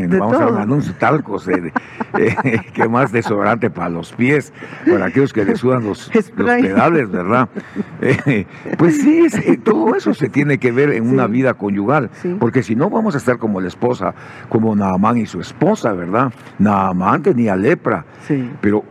vamos 0.08 0.40
a 0.40 0.46
un 0.46 0.58
anuncio, 0.58 0.94
talcos, 0.94 1.48
eh, 1.48 1.72
eh, 2.18 2.36
que 2.72 2.88
más 2.88 3.10
desodorante 3.12 3.68
para 3.70 3.88
los 3.88 4.12
pies, 4.12 4.52
para 4.88 5.06
aquellos 5.06 5.32
que 5.32 5.44
le 5.44 5.56
sudan 5.56 5.84
los, 5.84 6.10
los 6.14 6.30
pedales, 6.30 7.10
¿verdad? 7.10 7.48
Eh, 8.00 8.46
pues 8.76 9.00
sí, 9.00 9.26
eh, 9.46 9.56
todo 9.56 9.94
eso 9.94 10.12
se 10.12 10.28
tiene 10.28 10.58
que 10.58 10.72
ver 10.72 10.90
en 10.90 11.08
una 11.08 11.26
Sí. 11.26 11.32
vida 11.32 11.54
conyugal, 11.54 12.10
Sí. 12.20 12.36
porque 12.38 12.62
si 12.62 12.76
no 12.76 12.90
vamos 12.90 13.14
a 13.14 13.18
estar 13.18 13.38
como 13.38 13.60
la 13.60 13.68
esposa, 13.68 14.14
como 14.50 14.76
Naamán 14.76 15.16
y 15.16 15.26
su 15.26 15.40
esposa, 15.40 15.92
¿verdad? 15.92 16.32
Naamán 16.58 17.22
tenía 17.22 17.56
lepra, 17.56 18.04
Sí. 18.26 18.50
pero 18.60 18.84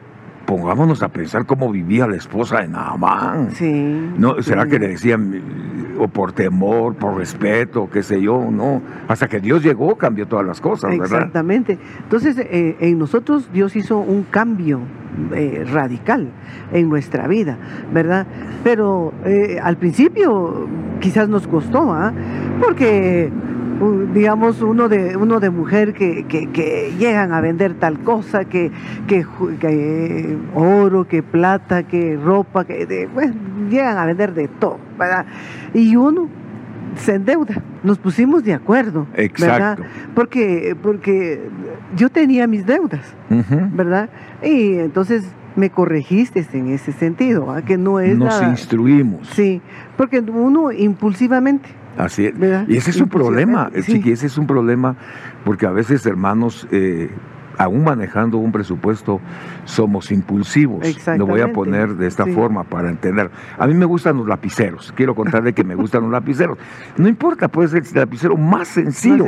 pongámonos 0.45 1.01
a 1.03 1.09
pensar 1.09 1.45
cómo 1.45 1.71
vivía 1.71 2.07
la 2.07 2.15
esposa 2.15 2.61
de 2.61 2.67
Naamán. 2.67 3.51
Sí. 3.51 4.11
No, 4.17 4.41
¿Será 4.41 4.63
sí. 4.63 4.69
que 4.69 4.79
le 4.79 4.87
decían 4.89 5.41
o 5.97 6.07
por 6.07 6.31
temor, 6.33 6.95
por 6.95 7.17
respeto, 7.17 7.89
qué 7.91 8.03
sé 8.03 8.21
yo? 8.21 8.49
No, 8.51 8.81
hasta 9.07 9.27
que 9.27 9.39
Dios 9.39 9.63
llegó 9.63 9.95
cambió 9.95 10.27
todas 10.27 10.45
las 10.45 10.59
cosas, 10.59 10.91
¿verdad? 10.91 11.05
Exactamente. 11.05 11.77
Entonces, 12.03 12.37
eh, 12.39 12.77
en 12.79 12.97
nosotros 12.97 13.49
Dios 13.53 13.75
hizo 13.75 13.97
un 13.99 14.23
cambio 14.23 14.81
eh, 15.35 15.63
radical 15.71 16.31
en 16.71 16.89
nuestra 16.89 17.27
vida, 17.27 17.57
¿verdad? 17.93 18.25
Pero 18.63 19.13
eh, 19.25 19.59
al 19.61 19.77
principio 19.77 20.67
quizás 20.99 21.29
nos 21.29 21.47
costó, 21.47 21.93
¿ah? 21.93 22.11
Porque 22.59 23.31
digamos 24.13 24.61
uno 24.61 24.87
de 24.89 25.17
uno 25.17 25.39
de 25.39 25.49
mujer 25.49 25.93
que, 25.93 26.25
que- 26.25 26.49
que 26.51 26.93
llegan 26.97 27.33
a 27.33 27.41
vender 27.41 27.73
tal 27.75 27.99
cosa 27.99 28.45
que 28.45 28.71
que, 29.07 29.25
oro 30.55 31.07
que 31.07 31.23
plata 31.23 31.83
que 31.83 32.17
ropa 32.17 32.65
que 32.65 32.85
de- 32.85 33.07
bueno, 33.07 33.33
llegan 33.69 33.97
a 33.97 34.05
vender 34.05 34.33
de 34.33 34.47
todo 34.47 34.77
verdad 34.97 35.25
y 35.73 35.95
uno 35.95 36.27
se 36.95 37.15
endeuda 37.15 37.55
nos 37.83 37.97
pusimos 37.97 38.43
de 38.43 38.53
acuerdo 38.53 39.07
¿verdad? 39.11 39.23
Exacto. 39.25 39.83
porque 40.15 40.75
porque 40.81 41.41
yo 41.95 42.09
tenía 42.09 42.47
mis 42.47 42.65
deudas. 42.65 43.13
¿verdad? 43.73 44.09
Y 44.43 44.75
entonces 44.75 45.23
me 45.55 45.69
corregiste 45.69 46.45
en 46.53 46.67
ese 46.69 46.91
sentido, 46.91 47.51
¿ah? 47.51 47.61
que 47.63 47.77
no 47.77 47.99
es 47.99 48.17
Nos 48.17 48.41
instruimos. 48.43 49.27
Sí, 49.29 49.61
porque 49.97 50.19
uno 50.19 50.71
impulsivamente, 50.71 51.69
Así 51.97 52.25
es. 52.25 52.37
¿verdad? 52.37 52.65
Y 52.67 52.77
ese 52.77 52.91
es 52.91 53.01
un 53.01 53.09
problema, 53.09 53.69
eh, 53.73 53.81
sí. 53.81 53.93
Chiqui, 53.93 54.11
ese 54.11 54.27
es 54.27 54.37
un 54.37 54.47
problema 54.47 54.95
porque 55.45 55.65
a 55.65 55.71
veces, 55.71 56.05
hermanos, 56.05 56.67
eh, 56.71 57.09
aún 57.57 57.83
manejando 57.83 58.37
un 58.37 58.51
presupuesto, 58.51 59.19
somos 59.65 60.11
impulsivos. 60.11 60.85
Lo 61.17 61.25
voy 61.25 61.41
a 61.41 61.51
poner 61.51 61.95
de 61.95 62.07
esta 62.07 62.25
sí. 62.25 62.33
forma 62.33 62.63
para 62.63 62.89
entender. 62.89 63.29
A 63.57 63.67
mí 63.67 63.73
me 63.73 63.85
gustan 63.85 64.17
los 64.17 64.27
lapiceros. 64.27 64.91
Quiero 64.95 65.15
contarle 65.15 65.53
que 65.53 65.63
me 65.63 65.75
gustan 65.75 66.03
los 66.03 66.11
lapiceros. 66.11 66.57
No 66.97 67.07
importa, 67.07 67.47
puede 67.47 67.69
ser 67.69 67.83
el 67.83 67.93
lapicero 67.93 68.37
más 68.37 68.67
sencillo, 68.69 69.27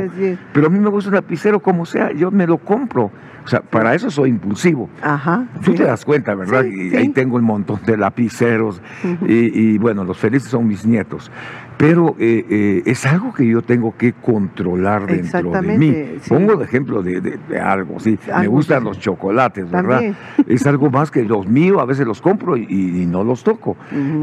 pero 0.53 0.67
a 0.67 0.69
mí 0.69 0.79
me 0.79 0.89
gusta 0.89 1.10
un 1.10 1.15
lapicero 1.15 1.60
como 1.60 1.86
sea, 1.86 2.12
yo 2.12 2.31
me 2.31 2.48
lo 2.48 2.57
compro. 2.57 3.12
O 3.43 3.48
sea, 3.48 3.62
para 3.62 3.93
eso 3.93 4.10
soy 4.10 4.31
impulsivo. 4.31 4.89
ajá. 5.03 5.45
Tú 5.63 5.72
sí. 5.72 5.77
te 5.77 5.84
das 5.84 6.03
cuenta, 6.03 6.34
¿verdad? 6.34 6.63
Sí, 6.63 6.89
y 6.91 6.95
ahí 6.95 7.10
tengo 7.10 7.36
un 7.38 7.43
montón 7.43 7.79
de 7.86 7.95
lapiceros 7.95 8.81
y, 9.27 9.77
bueno, 9.77 10.03
los 10.03 10.17
felices 10.17 10.50
son 10.50 10.67
mis 10.67 10.86
nietos. 10.86 11.31
Pero 11.77 12.15
eh, 12.20 12.46
eh, 12.50 12.84
es 12.86 13.05
algo 13.05 13.34
que 13.34 13.46
yo 13.46 13.62
tengo 13.62 13.98
que 13.98 14.13
controlar 14.13 15.08
dentro 15.08 15.51
de 15.62 15.77
mí. 15.77 15.91
Sí. 16.22 16.29
Pongo 16.29 16.55
de 16.55 16.63
ejemplo 16.63 17.03
de, 17.03 17.20
de- 17.20 17.38
de 17.50 17.60
algo, 17.60 18.00
sí. 18.00 18.17
Me 18.39 18.48
gustan 18.48 18.79
sí. 18.79 18.86
los 18.86 19.00
chocolates, 19.00 19.70
¿verdad? 19.70 19.89
También. 19.96 20.15
Es 20.48 20.65
algo 20.67 20.89
más 20.89 21.12
que 21.12 21.24
los 21.24 21.48
míos, 21.48 21.82
a 21.82 21.86
veces 21.86 22.08
los 22.08 22.22
compro 22.22 22.55
y, 22.55 22.63
y 22.70 23.05
no 23.05 23.24
los 23.25 23.44
toco. 23.44 23.75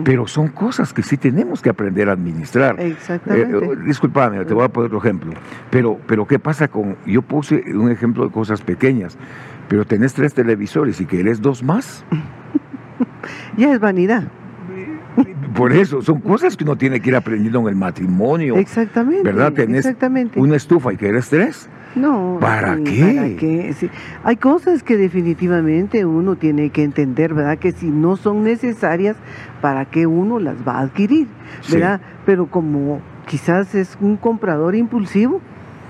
Pero 0.03 0.27
son 0.27 0.49
cosas 0.49 0.95
que 0.95 1.03
sí 1.03 1.19
tenemos 1.19 1.61
que 1.61 1.69
aprender 1.69 2.09
a 2.09 2.13
administrar. 2.13 2.81
Exactamente. 2.81 3.55
Eh, 3.57 3.71
eh, 3.73 3.77
discúlpame, 3.85 4.45
te 4.47 4.55
voy 4.55 4.65
a 4.65 4.69
poner 4.69 4.87
otro 4.87 4.99
ejemplo. 4.99 5.33
Pero, 5.71 5.99
pero 6.07 6.27
¿qué 6.27 6.39
pasa 6.39 6.69
con.? 6.69 6.97
Yo 7.07 7.21
puse 7.21 7.63
un 7.75 7.91
ejemplo 7.91 8.25
de 8.25 8.31
cosas 8.33 8.63
pequeñas, 8.63 9.19
pero 9.69 9.85
tenés 9.85 10.15
tres 10.15 10.33
televisores 10.33 11.01
y 11.03 11.05
querés 11.05 11.43
dos 11.43 11.63
más. 11.63 12.05
ya 13.59 13.73
es 13.73 13.79
vanidad. 13.81 14.25
Por 15.55 15.73
eso, 15.73 16.01
son 16.03 16.21
cosas 16.21 16.57
que 16.57 16.65
uno 16.65 16.77
tiene 16.77 17.01
que 17.01 17.11
ir 17.11 17.17
aprendiendo 17.17 17.61
en 17.61 17.69
el 17.69 17.77
matrimonio. 17.77 18.57
Exactamente. 18.57 19.23
¿Verdad? 19.23 19.53
Tenés 19.53 19.85
exactamente. 19.85 20.41
Una 20.41 20.57
estufa 20.57 20.93
y 20.93 20.97
querés 20.97 21.29
tres. 21.29 21.69
No. 21.95 22.39
¿Para 22.41 22.77
sí, 22.77 22.85
qué? 22.85 23.15
¿Para 23.15 23.37
qué? 23.37 23.73
Sí. 23.75 23.91
Hay 24.25 24.37
cosas 24.37 24.83
que 24.83 24.97
definitivamente 24.97 26.07
uno 26.07 26.37
tiene 26.37 26.71
que 26.71 26.83
entender, 26.83 27.35
¿verdad? 27.35 27.59
Que 27.59 27.73
si 27.73 27.89
no 27.89 28.17
son 28.17 28.45
necesarias, 28.45 29.17
¿para 29.61 29.85
qué 29.85 30.07
uno 30.07 30.39
las 30.39 30.57
va 30.67 30.79
a 30.79 30.81
adquirir? 30.81 31.29
Sí. 31.61 31.75
¿Verdad? 31.75 32.01
Pero 32.25 32.47
como 32.47 33.01
quizás 33.27 33.75
es 33.75 33.99
un 34.01 34.17
comprador 34.17 34.75
impulsivo, 34.75 35.41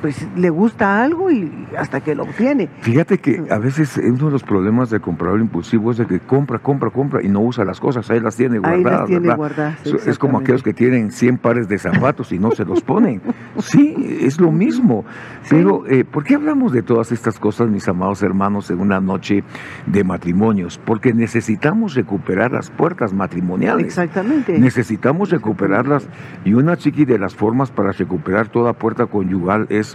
pues 0.02 0.26
le 0.36 0.50
gusta 0.50 1.02
algo 1.02 1.30
y 1.30 1.50
hasta 1.78 2.00
que 2.00 2.14
lo 2.14 2.24
obtiene. 2.24 2.68
Fíjate 2.82 3.16
que 3.18 3.42
a 3.50 3.58
veces 3.58 3.96
uno 3.96 4.26
de 4.26 4.32
los 4.32 4.42
problemas 4.42 4.90
del 4.90 5.00
comprador 5.00 5.40
impulsivo 5.40 5.90
es 5.92 5.96
de 5.96 6.06
que 6.06 6.20
compra, 6.20 6.58
compra, 6.58 6.90
compra 6.90 7.22
y 7.22 7.28
no 7.28 7.40
usa 7.40 7.64
las 7.64 7.80
cosas, 7.80 8.10
ahí 8.10 8.20
las 8.20 8.36
tiene 8.36 8.56
Ahí 8.56 8.60
guardadas. 8.82 8.98
las 9.00 9.06
tiene 9.06 9.20
¿verdad? 9.20 9.36
guardadas. 9.36 9.86
Es- 9.86 10.06
Es 10.08 10.18
como 10.18 10.38
aquellos 10.38 10.62
que 10.62 10.74
tienen 10.74 11.10
100 11.10 11.38
pares 11.38 11.68
de 11.68 11.78
zapatos 11.78 12.32
y 12.32 12.38
no 12.38 12.50
se 12.50 12.64
los 12.66 12.82
ponen. 12.82 13.22
Sí, 13.58 14.18
es 14.22 14.40
lo 14.40 14.50
mismo. 14.50 15.04
Sí. 15.44 15.50
Pero, 15.50 15.86
eh, 15.86 16.04
¿por 16.04 16.24
qué 16.24 16.34
hablamos 16.34 16.72
de 16.72 16.82
todas 16.82 17.12
estas 17.12 17.38
cosas, 17.38 17.68
mis 17.68 17.86
amados 17.86 18.22
hermanos, 18.22 18.70
en 18.70 18.80
una 18.80 18.98
noche 19.00 19.44
de 19.86 20.02
matrimonios? 20.04 20.78
Porque 20.84 21.12
necesitamos 21.14 21.94
recuperar 21.94 22.50
las 22.50 22.70
puertas 22.70 23.12
matrimoniales. 23.12 23.84
Exactamente. 23.86 24.58
Necesitamos 24.58 25.30
recuperarlas 25.30 26.08
y 26.44 26.54
una 26.54 26.76
chiqui 26.76 27.04
de 27.04 27.18
las 27.18 27.34
formas 27.34 27.70
para 27.70 27.92
recuperar 27.92 28.48
toda 28.48 28.72
puerta 28.72 29.06
conyugal 29.06 29.66
es 29.68 29.91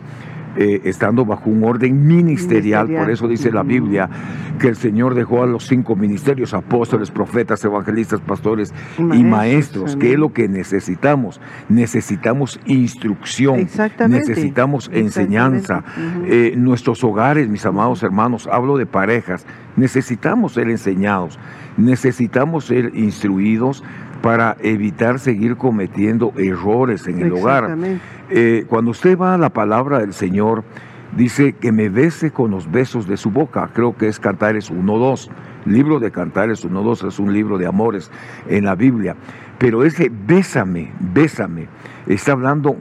eh, 0.55 0.81
estando 0.85 1.23
bajo 1.23 1.49
un 1.49 1.63
orden 1.63 2.07
ministerial. 2.07 2.87
Ministerial. 2.87 3.05
Por 3.05 3.11
eso 3.11 3.27
dice 3.27 3.51
la. 3.51 3.63
Biblia 3.63 4.09
que 4.57 4.67
el 4.67 4.75
Señor 4.75 5.13
dejó 5.13 5.43
a 5.43 5.45
los 5.45 5.67
cinco 5.67 5.95
ministerios, 5.95 6.53
apóstoles, 6.53 7.11
profetas, 7.11 7.63
evangelistas, 7.63 8.19
pastores 8.21 8.73
y 8.97 9.23
Maestros, 9.23 9.95
que 9.95 10.13
es 10.13 10.19
lo 10.19 10.33
que 10.33 10.47
necesitamos. 10.47 11.39
Necesitamos 11.69 12.59
instrucción, 12.65 13.67
necesitamos 14.07 14.89
enseñanza. 14.93 15.83
Eh, 16.25 16.53
nuestros 16.57 17.03
hogares, 17.03 17.47
mis 17.49 17.65
amados 17.65 18.03
hermanos, 18.03 18.47
hablo 18.51 18.77
de 18.77 18.85
parejas, 18.85 19.45
necesitamos 19.75 20.53
ser 20.53 20.69
enseñados, 20.69 21.39
necesitamos 21.77 22.65
ser 22.65 22.91
instruidos 22.95 23.83
para 24.21 24.57
evitar 24.61 25.19
seguir 25.19 25.57
cometiendo 25.57 26.33
errores 26.37 27.07
en 27.07 27.21
el 27.21 27.33
hogar. 27.33 27.77
Eh, 28.29 28.65
cuando 28.67 28.91
usted 28.91 29.17
va 29.17 29.33
a 29.33 29.37
la 29.37 29.49
palabra 29.49 29.99
del 29.99 30.13
Señor, 30.13 30.63
dice 31.15 31.53
que 31.53 31.71
me 31.71 31.89
bese 31.89 32.31
con 32.31 32.51
los 32.51 32.69
besos 32.71 33.07
de 33.07 33.17
su 33.17 33.31
boca. 33.31 33.69
Creo 33.73 33.95
que 33.95 34.07
es 34.07 34.19
Cantares 34.19 34.71
1.2. 34.71 35.29
Libro 35.65 35.99
de 35.99 36.11
Cantares 36.11 36.65
1.2 36.65 37.07
es 37.07 37.19
un 37.19 37.33
libro 37.33 37.57
de 37.57 37.67
amores 37.67 38.11
en 38.47 38.65
la 38.65 38.75
Biblia. 38.75 39.15
Pero 39.57 39.83
ese 39.83 40.11
bésame, 40.11 40.91
bésame, 40.99 41.67
está 42.05 42.33
hablando, 42.33 42.77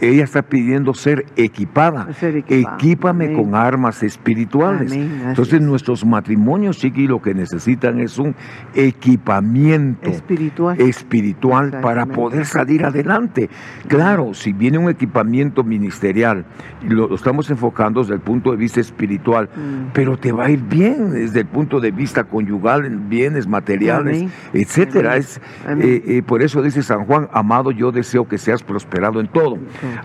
ella 0.00 0.24
está 0.24 0.42
pidiendo 0.42 0.94
ser 0.94 1.26
equipada. 1.36 2.12
Ser 2.14 2.36
equipada. 2.36 2.76
Equípame 2.76 3.26
Amén. 3.26 3.36
con 3.36 3.54
armas 3.54 4.02
espirituales. 4.02 4.92
Entonces 4.92 5.54
es. 5.54 5.60
nuestros 5.62 6.04
matrimonios, 6.04 6.78
chiqui, 6.78 7.06
lo 7.06 7.20
que 7.22 7.34
necesitan 7.34 8.00
es 8.00 8.18
un 8.18 8.34
equipamiento 8.74 10.10
espiritual. 10.10 10.80
espiritual 10.80 11.80
para 11.80 12.06
poder 12.06 12.46
salir 12.46 12.84
adelante. 12.84 13.48
Claro, 13.88 14.34
si 14.34 14.52
viene 14.52 14.78
un 14.78 14.88
equipamiento 14.90 15.62
ministerial, 15.64 16.44
lo, 16.86 17.08
lo 17.08 17.14
estamos 17.14 17.50
enfocando 17.50 18.00
desde 18.00 18.14
el 18.14 18.20
punto 18.20 18.50
de 18.50 18.56
vista 18.56 18.80
espiritual, 18.80 19.48
Mm. 19.54 19.90
pero 19.92 20.16
te 20.16 20.32
va 20.32 20.46
a 20.46 20.50
ir 20.50 20.60
bien 20.60 21.10
desde 21.12 21.40
el 21.40 21.46
punto 21.46 21.80
de 21.80 21.90
vista 21.90 22.24
conyugal, 22.24 22.84
en 22.84 23.08
bienes 23.08 23.46
materiales, 23.46 24.18
Amén. 24.18 24.32
etcétera. 24.52 25.12
Amén. 25.12 25.20
Es, 25.20 25.40
eh, 25.84 26.02
eh, 26.06 26.22
por 26.22 26.42
eso 26.42 26.62
dice 26.62 26.82
San 26.82 27.04
Juan, 27.04 27.28
amado, 27.32 27.70
yo 27.70 27.92
deseo 27.92 28.26
que 28.26 28.38
seas 28.38 28.62
prosperado 28.62 29.20
en 29.20 29.28
todo. 29.28 29.58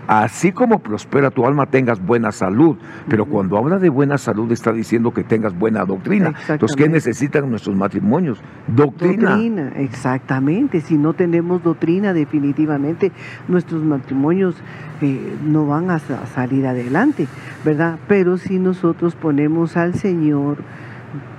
Así 0.06 0.52
como 0.52 0.78
prospera 0.80 1.30
tu 1.30 1.46
alma, 1.46 1.66
tengas 1.66 2.04
buena 2.04 2.32
salud. 2.32 2.76
Pero 3.08 3.26
cuando 3.26 3.56
habla 3.58 3.78
de 3.78 3.88
buena 3.88 4.18
salud, 4.18 4.50
está 4.52 4.72
diciendo 4.72 5.12
que 5.12 5.24
tengas 5.24 5.58
buena 5.58 5.84
doctrina. 5.84 6.34
Entonces, 6.48 6.76
¿qué 6.76 6.88
necesitan 6.88 7.48
nuestros 7.50 7.76
matrimonios? 7.76 8.40
Doctrina. 8.68 9.30
Doctrina, 9.30 9.72
exactamente. 9.76 10.80
Si 10.80 10.96
no 10.96 11.12
tenemos 11.12 11.62
doctrina, 11.62 12.12
definitivamente 12.12 13.12
nuestros 13.48 13.82
matrimonios 13.84 14.54
eh, 15.00 15.36
no 15.44 15.66
van 15.66 15.90
a, 15.90 15.98
sa- 15.98 16.26
salir 16.26 16.66
adelante, 16.66 17.26
¿verdad? 17.64 17.98
Pero 18.08 18.36
si 18.38 18.58
nosotros 18.58 19.14
ponemos 19.14 19.76
al 19.76 19.94
Señor 19.94 20.58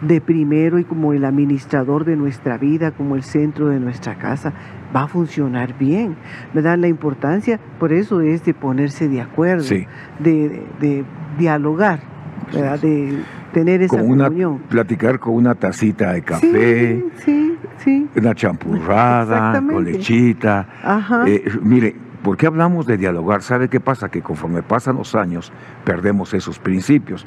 de 0.01 0.19
primero 0.19 0.79
y 0.79 0.83
como 0.83 1.13
el 1.13 1.23
administrador 1.23 2.03
de 2.03 2.15
nuestra 2.15 2.57
vida, 2.57 2.91
como 2.91 3.15
el 3.15 3.23
centro 3.23 3.67
de 3.67 3.79
nuestra 3.79 4.15
casa, 4.15 4.51
va 4.95 5.03
a 5.03 5.07
funcionar 5.07 5.77
bien, 5.77 6.15
¿verdad? 6.53 6.77
La 6.77 6.87
importancia, 6.87 7.59
por 7.79 7.93
eso 7.93 8.21
es 8.21 8.43
de 8.45 8.53
ponerse 8.53 9.07
de 9.07 9.21
acuerdo, 9.21 9.63
Sí. 9.63 9.85
de, 10.19 10.49
de- 10.49 10.63
de 10.79 11.03
dialogar, 11.37 11.99
¿verdad? 12.53 12.79
De 12.79 13.19
tener 13.53 13.81
esa 13.81 13.97
con 13.97 14.09
una, 14.09 14.25
comunión. 14.25 14.59
platicar 14.69 15.19
con 15.19 15.33
una 15.35 15.55
tacita 15.55 16.13
de 16.13 16.21
café, 16.21 17.03
Sí, 17.17 17.23
sí, 17.25 17.57
sí. 17.77 18.07
una 18.15 18.33
champurrada, 18.35 19.61
con 19.61 19.83
lechita. 19.83 20.67
Ajá. 20.83 21.23
Eh, 21.27 21.43
mire, 21.61 21.95
¿por 22.23 22.37
qué 22.37 22.47
hablamos 22.47 22.85
de 22.85 22.97
dialogar? 22.97 23.41
¿Sabe 23.41 23.69
qué 23.69 23.79
pasa? 23.79 24.09
Que 24.09 24.21
conforme 24.21 24.63
pasan 24.63 24.97
los 24.97 25.15
años, 25.15 25.51
perdemos 25.85 26.33
esos 26.33 26.59
principios. 26.59 27.25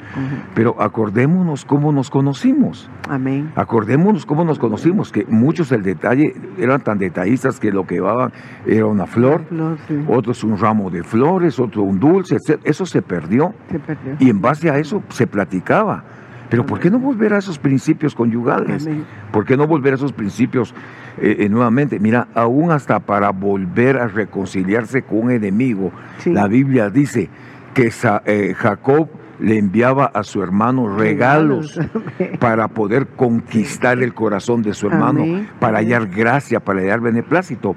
Pero 0.53 0.81
acordémonos 0.81 1.65
cómo 1.65 1.91
nos 1.91 2.09
conocimos. 2.09 2.89
Amén. 3.09 3.51
Acordémonos 3.55 4.25
cómo 4.25 4.43
nos 4.43 4.59
conocimos, 4.59 5.11
que 5.11 5.25
muchos 5.25 5.71
el 5.71 5.83
detalle 5.83 6.33
eran 6.57 6.81
tan 6.81 6.97
detallistas 6.97 7.59
que 7.59 7.71
lo 7.71 7.85
que 7.85 7.95
llevaban 7.95 8.31
era 8.65 8.85
una 8.85 9.05
flor, 9.05 9.45
Flor, 9.45 9.77
sí, 9.87 10.05
otros 10.07 10.43
un 10.43 10.57
ramo 10.57 10.89
de 10.89 11.03
flores, 11.03 11.59
otro 11.59 11.83
un 11.83 11.99
dulce, 11.99 12.35
etc. 12.35 12.59
Eso 12.63 12.85
se 12.85 13.01
perdió. 13.01 13.53
se 13.69 13.79
perdió. 13.79 14.15
Y 14.19 14.29
en 14.29 14.41
base 14.41 14.69
a 14.69 14.77
eso 14.77 15.03
se 15.09 15.27
platicaba. 15.27 16.03
Pero 16.49 16.65
¿por 16.65 16.79
qué 16.79 16.89
no 16.91 16.99
volver 16.99 17.33
a 17.33 17.37
esos 17.39 17.57
principios 17.59 18.13
conyugales? 18.15 18.87
¿Por 19.31 19.45
qué 19.45 19.57
no 19.57 19.67
volver 19.67 19.93
a 19.93 19.95
esos 19.95 20.13
principios 20.13 20.73
eh, 21.19 21.37
eh, 21.39 21.49
nuevamente? 21.49 21.99
Mira, 21.99 22.27
aún 22.35 22.71
hasta 22.71 22.99
para 22.99 23.31
volver 23.31 23.97
a 23.97 24.07
reconciliarse 24.07 25.01
con 25.03 25.19
un 25.25 25.31
enemigo, 25.31 25.91
Sí. 26.19 26.31
la 26.31 26.47
Biblia 26.47 26.89
dice 26.89 27.29
que 27.73 27.89
Sa- 27.91 28.21
eh, 28.25 28.53
Jacob 28.55 29.09
le 29.39 29.57
enviaba 29.57 30.05
a 30.05 30.23
su 30.23 30.41
hermano 30.41 30.95
regalos 30.97 31.77
para 32.39 32.69
poder 32.69 33.07
conquistar 33.07 34.01
el 34.01 34.13
corazón 34.13 34.61
de 34.61 34.73
su 34.73 34.87
hermano, 34.87 35.23
Amén. 35.23 35.49
para 35.59 35.79
hallar 35.79 36.07
gracia, 36.07 36.59
para 36.61 36.79
hallar 36.79 37.01
beneplácito. 37.01 37.75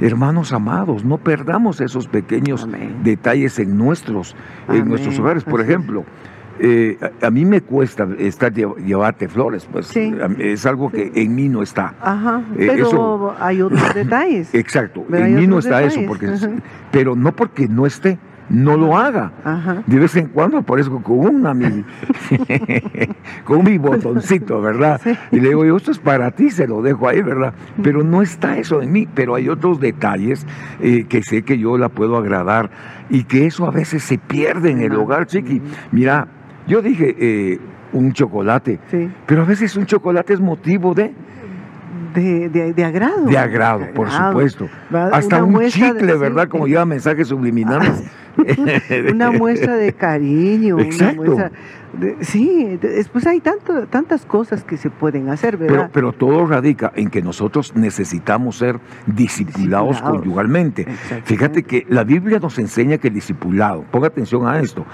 Hermanos 0.00 0.52
amados, 0.52 1.04
no 1.04 1.18
perdamos 1.18 1.80
esos 1.80 2.08
pequeños 2.08 2.64
Amén. 2.64 2.96
detalles 3.04 3.58
en 3.60 3.78
nuestros, 3.78 4.34
en 4.68 4.88
nuestros 4.88 5.18
hogares. 5.18 5.44
Por 5.44 5.60
Así 5.60 5.70
es. 5.70 5.76
Eh, 6.58 6.98
a, 7.22 7.26
a 7.26 7.30
mí 7.30 7.44
me 7.44 7.60
cuesta 7.60 8.06
estar 8.18 8.52
lle- 8.52 8.76
llevarte 8.84 9.28
flores, 9.28 9.68
pues 9.70 9.86
Sí. 9.88 10.14
es 10.38 10.64
algo 10.66 10.90
que 10.90 11.12
en 11.14 11.34
mí 11.34 11.48
no 11.48 11.62
está. 11.62 11.94
Ajá. 12.00 12.42
Eh, 12.58 12.66
Pero 12.70 12.86
eso- 12.86 13.34
hay 13.40 13.62
otros 13.62 13.80
detalles. 13.94 14.54
Exacto, 14.54 15.04
en 15.12 15.36
mí 15.36 15.46
no 15.46 15.58
está 15.58 15.82
eso, 15.82 16.00
porque, 16.06 16.26
Ajá. 16.28 16.48
pero 16.90 17.14
no 17.16 17.32
porque 17.34 17.68
no 17.68 17.86
esté, 17.86 18.18
no 18.48 18.76
lo 18.76 18.96
haga. 18.96 19.32
Ajá. 19.44 19.82
De 19.86 19.98
vez 19.98 20.14
en 20.16 20.28
cuando 20.28 20.58
aparezco 20.58 21.02
con 21.02 21.18
una 21.18 21.52
mi, 21.52 21.84
con 23.44 23.64
mi 23.64 23.78
botoncito, 23.78 24.60
¿verdad? 24.60 25.00
Sí. 25.02 25.16
Y 25.32 25.40
le 25.40 25.48
digo, 25.48 25.64
yo, 25.64 25.76
esto 25.76 25.90
es 25.90 25.98
para 25.98 26.30
ti, 26.30 26.50
se 26.50 26.66
lo 26.66 26.82
dejo 26.82 27.08
ahí, 27.08 27.22
¿verdad? 27.22 27.54
Pero 27.82 28.02
no 28.04 28.22
está 28.22 28.56
eso 28.58 28.82
en 28.82 28.92
mí, 28.92 29.08
pero 29.14 29.34
hay 29.34 29.48
otros 29.48 29.80
detalles 29.80 30.46
eh, 30.80 31.06
que 31.08 31.22
sé 31.22 31.42
que 31.42 31.58
yo 31.58 31.76
la 31.78 31.88
puedo 31.88 32.16
agradar 32.16 32.70
y 33.10 33.24
que 33.24 33.46
eso 33.46 33.66
a 33.66 33.70
veces 33.70 34.02
se 34.02 34.18
pierde 34.18 34.70
en 34.70 34.80
el 34.80 34.94
hogar, 34.94 35.26
chiqui. 35.26 35.60
Mira, 35.92 36.28
yo 36.66 36.82
dije 36.82 37.14
eh, 37.18 37.58
un 37.92 38.12
chocolate, 38.12 38.78
Sí. 38.90 39.10
pero 39.26 39.42
a 39.42 39.44
veces 39.44 39.76
un 39.76 39.86
chocolate 39.86 40.32
es 40.34 40.40
motivo 40.40 40.94
de, 40.94 41.12
De, 42.14 42.48
de, 42.48 42.72
de 42.72 42.84
agrado. 42.84 43.26
de 43.26 43.36
agrado, 43.38 43.86
por 43.94 44.06
Agrado. 44.08 44.32
supuesto. 44.32 44.68
Hasta 45.12 45.42
una 45.44 45.58
un 45.58 45.66
chicle, 45.68 46.16
¿verdad? 46.16 46.48
Como 46.48 46.66
lleva 46.66 46.84
mensajes 46.86 47.28
subliminales. 47.28 48.04
una 49.12 49.30
muestra 49.30 49.76
de 49.76 49.92
cariño, 49.92 50.78
Exacto. 50.80 51.20
una 51.22 51.30
muestra 51.34 51.50
sí, 52.20 52.78
después 52.82 53.26
hay 53.26 53.40
tanto, 53.40 53.86
tantas 53.86 54.26
cosas 54.26 54.64
que 54.64 54.76
se 54.76 54.90
pueden 54.90 55.30
hacer, 55.30 55.56
Pero, 55.56 55.72
¿verdad? 55.72 55.90
pero 55.94 56.12
todo 56.12 56.44
radica 56.46 56.92
en 56.94 57.08
que 57.08 57.22
nosotros 57.22 57.74
necesitamos 57.74 58.58
ser 58.58 58.78
discipulados 59.06 59.90
Discipulados. 59.92 60.02
conyugalmente. 60.02 60.84
Fíjate 61.24 61.62
que 61.62 61.86
la 61.88 62.04
Biblia 62.04 62.38
nos 62.38 62.58
enseña 62.58 62.98
que 62.98 63.08
el 63.08 63.14
discipulado, 63.14 63.84
ponga 63.90 64.08
atención 64.08 64.46
a 64.46 64.60
esto, 64.60 64.84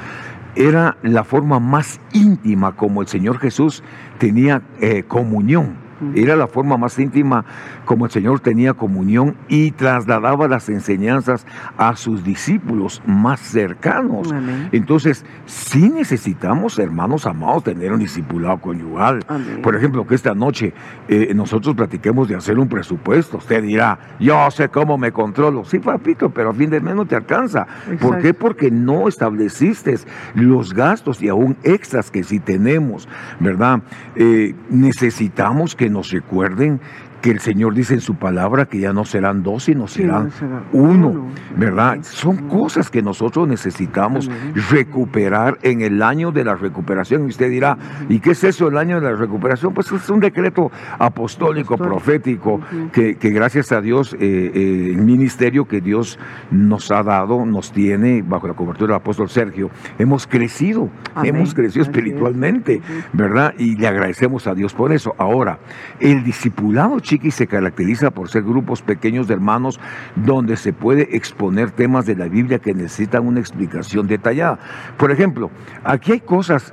era 0.56 0.96
la 1.02 1.24
forma 1.24 1.60
más 1.60 2.00
íntima 2.12 2.76
como 2.76 3.02
el 3.02 3.08
Señor 3.08 3.38
Jesús 3.38 3.82
tenía 4.18 4.62
eh, 4.80 5.04
comunión. 5.04 5.81
Era 6.14 6.36
la 6.36 6.46
forma 6.46 6.76
más 6.76 6.98
íntima 6.98 7.44
como 7.84 8.06
el 8.06 8.10
Señor 8.10 8.40
tenía 8.40 8.74
comunión 8.74 9.36
y 9.48 9.70
trasladaba 9.72 10.48
las 10.48 10.68
enseñanzas 10.68 11.46
a 11.76 11.96
sus 11.96 12.24
discípulos 12.24 13.02
más 13.06 13.40
cercanos. 13.40 14.32
Amén. 14.32 14.68
Entonces, 14.72 15.24
sí 15.46 15.90
necesitamos, 15.90 16.78
hermanos 16.78 17.26
amados, 17.26 17.64
tener 17.64 17.92
un 17.92 18.00
discipulado 18.00 18.58
conyugal. 18.60 19.20
Amén. 19.28 19.60
Por 19.62 19.76
ejemplo, 19.76 20.06
que 20.06 20.14
esta 20.14 20.34
noche 20.34 20.72
eh, 21.08 21.32
nosotros 21.34 21.74
platiquemos 21.74 22.28
de 22.28 22.36
hacer 22.36 22.58
un 22.58 22.68
presupuesto. 22.68 23.38
Usted 23.38 23.62
dirá, 23.62 23.98
yo 24.18 24.50
sé 24.50 24.68
cómo 24.68 24.98
me 24.98 25.12
controlo. 25.12 25.64
Sí, 25.64 25.78
papito, 25.78 26.30
pero 26.30 26.50
a 26.50 26.54
fin 26.54 26.70
de 26.70 26.80
mes 26.80 26.94
no 26.94 27.06
te 27.06 27.16
alcanza. 27.16 27.66
¿Por 28.00 28.20
qué? 28.20 28.34
Porque 28.34 28.70
no 28.70 29.08
estableciste 29.08 29.92
los 30.34 30.74
gastos 30.74 31.22
y 31.22 31.28
aún 31.28 31.56
extras 31.62 32.10
que 32.10 32.22
sí 32.22 32.40
tenemos, 32.40 33.08
¿verdad? 33.40 33.82
Eh, 34.16 34.54
necesitamos 34.70 35.74
que 35.74 35.90
nos 35.92 36.10
recuerden 36.10 36.80
que 37.22 37.30
el 37.30 37.38
Señor 37.40 37.74
dice 37.74 37.94
en 37.94 38.00
su 38.00 38.16
palabra 38.16 38.66
que 38.66 38.80
ya 38.80 38.92
no 38.92 39.04
serán 39.04 39.42
dos, 39.42 39.64
sino 39.64 39.86
Sí, 39.86 40.02
serán 40.02 40.24
no 40.24 40.30
será 40.30 40.62
uno, 40.72 41.08
uno. 41.10 41.26
¿verdad? 41.56 41.98
Son 42.02 42.48
cosas 42.48 42.90
que 42.90 43.00
nosotros 43.00 43.48
necesitamos 43.48 44.28
recuperar 44.70 45.56
en 45.62 45.80
el 45.82 46.02
año 46.02 46.32
de 46.32 46.44
la 46.44 46.54
recuperación. 46.54 47.22
Y 47.24 47.28
usted 47.28 47.48
dirá, 47.50 47.76
¿y 48.08 48.20
qué 48.20 48.30
es 48.32 48.44
eso 48.44 48.68
el 48.68 48.76
año 48.76 49.00
de 49.00 49.10
la 49.10 49.16
recuperación? 49.16 49.72
Pues 49.72 49.90
es 49.92 50.10
un 50.10 50.20
decreto 50.20 50.70
apostólico, 50.98 51.74
Apostólico. 51.74 51.76
profético, 51.76 52.60
que, 52.92 53.14
que 53.16 53.30
gracias 53.30 53.72
a 53.72 53.80
Dios, 53.80 54.14
eh, 54.14 54.18
eh, 54.54 54.92
el 54.94 55.02
ministerio 55.02 55.64
que 55.64 55.80
Dios 55.80 56.18
nos 56.50 56.90
ha 56.90 57.02
dado, 57.02 57.44
nos 57.46 57.72
tiene 57.72 58.22
bajo 58.22 58.48
la 58.48 58.54
cobertura 58.54 58.94
del 58.94 59.00
apóstol 59.00 59.28
Sergio, 59.28 59.70
hemos 59.98 60.26
crecido, 60.26 60.90
Amén. 61.14 61.36
hemos 61.36 61.54
crecido 61.54 61.84
espiritualmente. 61.84 62.80
¿verdad? 63.12 63.54
Y 63.58 63.76
le 63.76 63.86
agradecemos 63.86 64.46
a 64.46 64.54
Dios 64.54 64.74
por 64.74 64.92
eso. 64.92 65.12
Ahora, 65.18 65.58
el 66.00 66.24
discipulado, 66.24 66.98
chiqui, 67.12 67.30
se 67.30 67.46
caracteriza 67.46 68.10
por 68.10 68.28
ser 68.28 68.42
grupos 68.42 68.80
pequeños 68.82 69.28
de 69.28 69.34
hermanos 69.34 69.78
donde 70.16 70.56
se 70.56 70.72
puede 70.72 71.14
exponer 71.16 71.70
temas 71.70 72.06
de 72.06 72.16
la 72.16 72.26
Biblia 72.26 72.58
que 72.58 72.74
necesitan 72.74 73.26
una 73.26 73.40
explicación 73.40 74.06
detallada. 74.06 74.58
Por 74.96 75.10
ejemplo, 75.10 75.50
aquí 75.84 76.12
hay 76.12 76.20
cosas 76.20 76.72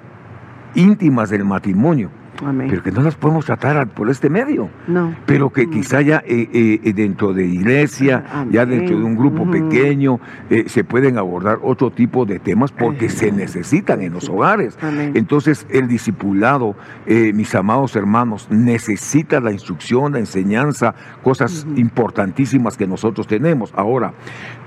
íntimas 0.75 1.29
del 1.29 1.43
matrimonio, 1.43 2.09
Amén. 2.45 2.67
pero 2.69 2.83
que 2.83 2.91
no 2.91 3.01
las 3.01 3.15
podemos 3.15 3.45
tratar 3.45 3.87
por 3.89 4.09
este 4.09 4.29
medio 4.29 4.69
no. 4.87 5.13
pero 5.25 5.49
que 5.51 5.67
Mm. 5.67 5.71
quizá 5.71 6.01
ya 6.01 6.23
eh, 6.25 6.49
eh, 6.53 6.79
eh, 6.83 6.93
dentro 6.93 7.33
de 7.33 7.45
iglesia, 7.45 8.23
Amén. 8.31 8.51
ya 8.53 8.65
dentro 8.65 8.97
de 8.97 9.03
un 9.03 9.15
grupo 9.15 9.43
Ujú. 9.43 9.51
pequeño, 9.51 10.19
eh, 10.49 10.65
se 10.67 10.83
pueden 10.83 11.17
abordar 11.17 11.59
otro 11.61 11.91
tipo 11.91 12.25
de 12.25 12.39
temas 12.39 12.71
porque 12.71 13.09
se 13.09 13.31
necesitan 13.31 14.01
en 14.01 14.13
los 14.13 14.29
hogares. 14.29 14.77
Amén. 14.81 15.11
Entonces, 15.15 15.65
el 15.69 15.87
discipulado, 15.87 16.75
mis 17.05 17.53
amados 17.55 17.95
hermanos, 17.95 18.47
necesita 18.49 19.39
la 19.39 19.51
instrucción, 19.51 20.13
la 20.13 20.19
enseñanza, 20.19 20.93
cosas 21.23 21.65
importantísimas 21.75 22.77
que 22.77 22.87
nosotros 22.87 23.27
tenemos. 23.27 23.73
Ahora, 23.75 24.13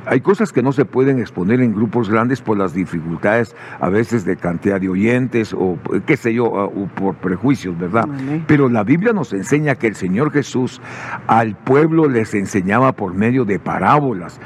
hay 0.06 0.20
cosas 0.20 0.52
que 0.52 0.62
no 0.62 0.72
se 0.72 0.84
pueden 0.84 1.18
exponer 1.18 1.60
en 1.60 1.72
grupos 1.74 2.08
grandes 2.10 2.40
por 2.40 2.58
las 2.58 2.74
dificultades 2.74 3.54
a 3.80 3.88
veces 3.88 4.24
de 4.24 4.36
cantidad 4.36 4.80
de 4.80 4.88
oyentes 4.88 5.54
o 5.54 5.78
qué 6.06 6.16
sé 6.16 6.34
yo, 6.34 6.44
o 6.44 6.86
por 6.94 7.14
prejuicios, 7.16 7.78
¿verdad? 7.78 8.04
Pero 8.46 8.68
la 8.68 8.82
Biblia 8.84 9.12
nos 9.12 9.32
enseña 9.32 9.74
que 9.76 9.86
el 9.86 9.94
Señor 9.94 10.32
Jesús 10.32 10.80
al 11.26 11.54
pueblo 11.56 12.08
les 12.08 12.34
enseñaba 12.34 12.92
por 12.92 13.14
medio 13.14 13.44
de 13.44 13.58
parábolas. 13.58 14.40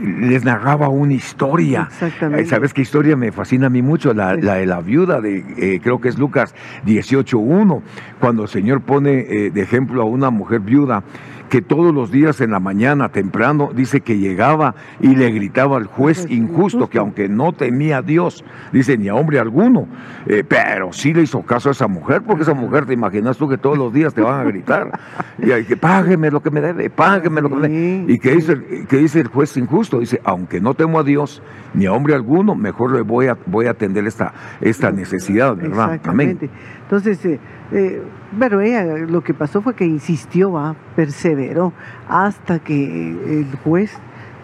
Les 0.00 0.44
narraba 0.44 0.88
una 0.88 1.14
historia. 1.14 1.88
Exactamente. 1.90 2.42
Eh, 2.42 2.46
¿Sabes 2.46 2.72
qué 2.72 2.82
historia 2.82 3.16
me 3.16 3.32
fascina 3.32 3.66
a 3.66 3.70
mí 3.70 3.82
mucho? 3.82 4.14
La, 4.14 4.36
Sí. 4.36 4.42
la 4.42 4.54
de 4.54 4.66
la 4.66 4.80
viuda, 4.80 5.20
de, 5.20 5.38
eh, 5.56 5.80
creo 5.82 5.98
que 6.00 6.08
es 6.08 6.18
Lucas 6.18 6.54
18.1, 6.86 7.82
cuando 8.20 8.42
el 8.42 8.48
Señor 8.48 8.82
pone 8.82 9.20
eh, 9.28 9.50
de 9.50 9.60
ejemplo 9.60 10.02
a 10.02 10.04
una 10.04 10.30
mujer 10.30 10.60
viuda 10.60 11.02
que 11.48 11.60
todos 11.60 11.94
los 11.94 12.10
días 12.10 12.40
en 12.40 12.50
la 12.50 12.60
mañana 12.60 13.10
temprano 13.10 13.70
dice 13.74 14.00
que 14.00 14.18
llegaba 14.18 14.74
y 15.00 15.14
le 15.14 15.30
gritaba 15.30 15.76
al 15.76 15.86
juez 15.86 15.98
Juez 15.98 16.30
injusto 16.30 16.88
que 16.88 16.98
aunque 16.98 17.28
no 17.28 17.52
temía 17.52 17.98
a 17.98 18.02
Dios, 18.02 18.44
dice 18.72 18.96
ni 18.96 19.08
a 19.08 19.16
hombre 19.16 19.40
alguno, 19.40 19.88
eh, 20.26 20.44
pero 20.46 20.92
sí 20.92 21.12
le 21.12 21.22
hizo 21.22 21.42
caso 21.42 21.70
a 21.70 21.72
esa 21.72 21.88
mujer, 21.88 22.22
porque 22.22 22.42
esa 22.42 22.54
mujer 22.54 22.86
te 22.86 22.92
imaginas 22.92 23.36
tú 23.36 23.48
que 23.48 23.58
todos 23.58 23.76
los 23.76 23.92
días 23.92 24.14
te 24.14 24.20
van 24.20 24.40
a 24.40 24.44
gritar, 24.44 24.92
y 25.38 25.50
hay 25.50 25.64
que 25.64 25.76
págueme 25.76 26.30
lo 26.30 26.40
que 26.40 26.52
me 26.52 26.60
debe, 26.60 26.88
págueme 26.88 27.40
lo 27.40 27.48
que 27.48 27.56
me 27.56 27.68
debe. 27.68 28.12
Y 28.12 28.18
que 28.20 28.30
dice, 28.30 28.86
que 28.88 28.96
dice 28.98 29.18
el 29.18 29.26
juez 29.26 29.56
injusto, 29.56 29.98
dice, 29.98 30.20
aunque 30.22 30.60
no 30.60 30.74
temo 30.74 31.00
a 31.00 31.02
Dios 31.02 31.42
ni 31.74 31.86
a 31.86 31.92
hombre 31.92 32.14
alguno, 32.14 32.54
mejor 32.54 32.92
le 32.92 33.02
voy 33.02 33.26
a, 33.26 33.36
voy 33.46 33.66
a 33.66 33.72
atender 33.72 34.06
esta, 34.06 34.32
esta 34.60 34.92
necesidad, 34.92 35.56
¿verdad? 35.56 36.00
Amén. 36.04 36.38
Entonces, 36.82 37.24
eh, 37.26 37.40
eh, 37.72 38.02
pero 38.38 38.60
ella 38.60 38.84
lo 38.84 39.22
que 39.22 39.34
pasó 39.34 39.60
fue 39.62 39.74
que 39.74 39.84
insistió, 39.84 40.52
¿va? 40.52 40.76
perseveró, 40.96 41.72
hasta 42.08 42.58
que 42.58 42.84
el 42.84 43.46
juez 43.64 43.92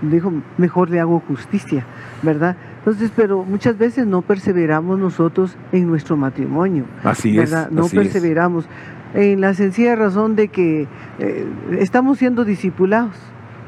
dijo, 0.03 0.33
mejor 0.59 0.91
le 0.91 1.01
hago 1.01 1.21
justicia, 1.21 1.87
¿verdad? 2.23 2.57
Entonces, 2.79 3.11
pero 3.15 3.45
muchas 3.45 3.79
veces 3.79 4.07
no 4.07 4.23
perseveramos 4.23 4.99
nosotros 4.99 5.57
en 5.73 5.87
nuestro 5.87 6.17
matrimonio, 6.17 6.85
Así 7.03 7.37
¿verdad? 7.37 7.69
es. 7.69 7.73
no 7.73 7.85
así 7.85 7.97
es. 7.97 8.03
perseveramos 8.03 8.69
en 9.15 9.41
la 9.41 9.55
sencilla 9.55 9.95
razón 9.97 10.37
de 10.37 10.49
que 10.49 10.87
eh, 11.19 11.47
estamos 11.79 12.19
siendo 12.19 12.45
discipulados, 12.45 13.17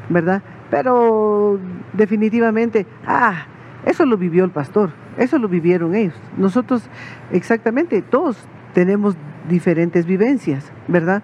¿verdad? 0.09 0.43
Pero 0.69 1.59
definitivamente, 1.93 2.85
ah, 3.05 3.45
eso 3.85 4.05
lo 4.05 4.17
vivió 4.17 4.43
el 4.43 4.51
pastor, 4.51 4.91
eso 5.17 5.37
lo 5.39 5.47
vivieron 5.47 5.95
ellos. 5.95 6.15
Nosotros, 6.37 6.87
exactamente, 7.31 8.01
todos 8.01 8.37
tenemos 8.73 9.15
diferentes 9.47 10.05
vivencias, 10.05 10.71
¿verdad? 10.87 11.23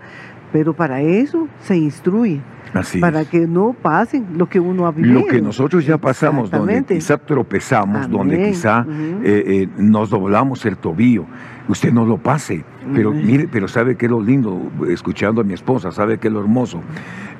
Pero 0.51 0.73
para 0.73 1.01
eso 1.01 1.47
se 1.62 1.75
instruye, 1.77 2.41
Así 2.73 2.99
para 2.99 3.21
es. 3.21 3.27
que 3.27 3.47
no 3.47 3.73
pasen 3.73 4.38
lo 4.38 4.47
que 4.47 4.59
uno 4.59 4.86
ha 4.86 4.91
vivido. 4.91 5.21
Lo 5.21 5.25
que 5.25 5.41
nosotros 5.41 5.86
ya 5.86 5.97
pasamos, 5.97 6.49
donde 6.49 6.83
quizá 6.83 7.17
tropezamos, 7.17 8.09
donde 8.09 8.49
quizá 8.49 8.86
eh, 9.23 9.43
eh, 9.45 9.67
nos 9.77 10.09
doblamos 10.09 10.65
el 10.65 10.77
tobillo. 10.77 11.25
Usted 11.67 11.93
no 11.93 12.05
lo 12.05 12.17
pase, 12.17 12.65
pero 12.93 13.12
mire, 13.12 13.47
pero 13.49 13.67
sabe 13.67 13.95
que 13.95 14.05
es 14.05 14.12
lo 14.12 14.21
lindo, 14.21 14.69
escuchando 14.89 15.41
a 15.41 15.43
mi 15.43 15.53
esposa, 15.53 15.91
sabe 15.91 16.17
que 16.17 16.27
es 16.27 16.33
lo 16.33 16.41
hermoso. 16.41 16.81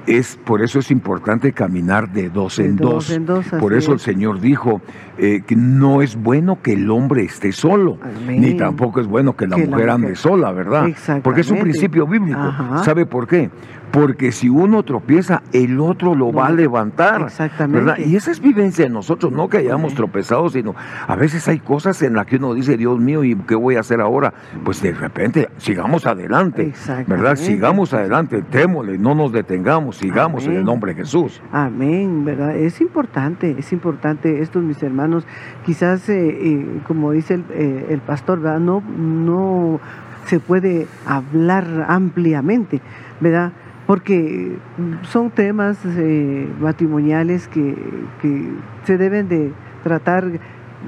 Es 0.06 0.38
por 0.44 0.62
eso 0.62 0.80
es 0.80 0.92
importante 0.92 1.54
caminar 1.54 2.12
de 2.12 2.30
dos 2.30 2.58
De 2.58 2.66
en 2.66 2.76
dos 2.76 3.08
dos. 3.08 3.10
en 3.12 3.26
dos, 3.26 3.46
por 3.60 3.74
eso 3.74 3.94
el. 3.94 4.00
Señor 4.00 4.42
dijo 4.42 4.82
eh, 5.18 5.42
que 5.48 5.56
no 5.56 6.02
es 6.02 6.16
bueno 6.22 6.60
que 6.62 6.74
el 6.74 6.92
hombre 6.92 7.24
esté 7.24 7.54
solo, 7.54 7.98
Amén. 8.02 8.42
ni 8.42 8.54
tampoco 8.56 9.00
es 9.00 9.08
bueno 9.08 9.36
que 9.38 9.48
la 9.48 9.56
Que 9.56 9.64
la 9.66 9.70
mujer 9.72 9.90
ande 9.90 10.08
mujer- 10.08 10.18
sola, 10.18 10.52
¿verdad? 10.52 10.88
Porque 11.24 11.42
es 11.42 11.50
un 11.52 11.60
principio 11.60 12.06
bíblico. 12.06 12.38
Ajá. 12.40 12.84
¿Sabe 12.84 13.06
por 13.06 13.28
qué? 13.28 13.50
Porque 13.94 14.32
si 14.32 14.50
uno 14.50 14.82
tropieza, 14.82 15.44
el 15.52 15.80
otro 15.80 16.16
lo 16.16 16.34
va 16.34 16.48
a 16.48 16.52
levantar. 16.52 17.22
Exactamente. 17.22 17.86
¿verdad? 17.86 18.04
Y 18.04 18.16
esa 18.16 18.32
es 18.32 18.40
vivencia 18.40 18.86
de 18.86 18.90
nosotros, 18.90 19.32
no 19.32 19.48
que 19.50 19.58
hayamos 19.58 19.94
tropezado, 19.94 20.50
sino 20.50 20.74
a 21.08 21.16
veces 21.16 21.48
hay 21.48 21.60
cosas 21.60 22.02
en 22.02 22.16
las 22.16 22.26
que 22.26 22.38
uno 22.38 22.56
dice, 22.56 22.76
Dios 22.76 23.00
mío, 23.00 23.24
¿y 23.24 23.36
qué 23.36 23.54
voy 23.54 23.76
a 23.76 23.82
hacer 23.82 24.02
ahora? 24.02 24.34
Pues 24.66 24.82
de 24.82 24.94
repente, 24.94 25.48
sigamos 25.58 26.08
adelante. 26.08 26.74
¿verdad? 27.06 27.36
Sigamos 27.36 27.94
adelante, 27.94 28.42
témosle, 28.42 28.98
no 28.98 29.14
nos 29.14 29.32
detengamos, 29.32 29.98
sigamos 29.98 30.48
en 30.48 30.54
el 30.54 30.64
nombre 30.64 30.96
de 30.96 31.02
Jesús. 31.02 31.40
Amén, 31.52 32.26
¿verdad? 32.26 32.56
Es 32.56 32.82
importante, 32.82 33.56
es 33.60 33.72
importante 33.74 34.42
esto, 34.42 34.60
mis 34.60 34.82
hermanos. 34.82 35.28
Quizás, 35.68 36.10
eh, 36.10 36.30
eh, 36.30 36.82
como 36.88 37.12
dice 37.12 37.36
el, 37.36 37.46
eh, 37.52 37.86
el 37.92 38.00
pastor, 38.00 38.40
¿verdad? 38.40 38.60
No, 38.60 38.82
no 38.82 39.80
se 40.26 40.40
puede 40.40 40.88
hablar 41.06 41.86
ampliamente, 41.88 42.82
¿verdad? 43.20 43.52
Porque 43.88 44.58
son 45.04 45.30
temas 45.30 45.78
eh, 45.86 46.48
matrimoniales 46.60 47.48
que, 47.48 47.76
que 48.22 48.50
se 48.86 48.98
deben 48.98 49.28
de, 49.28 49.52
tratar 49.84 50.26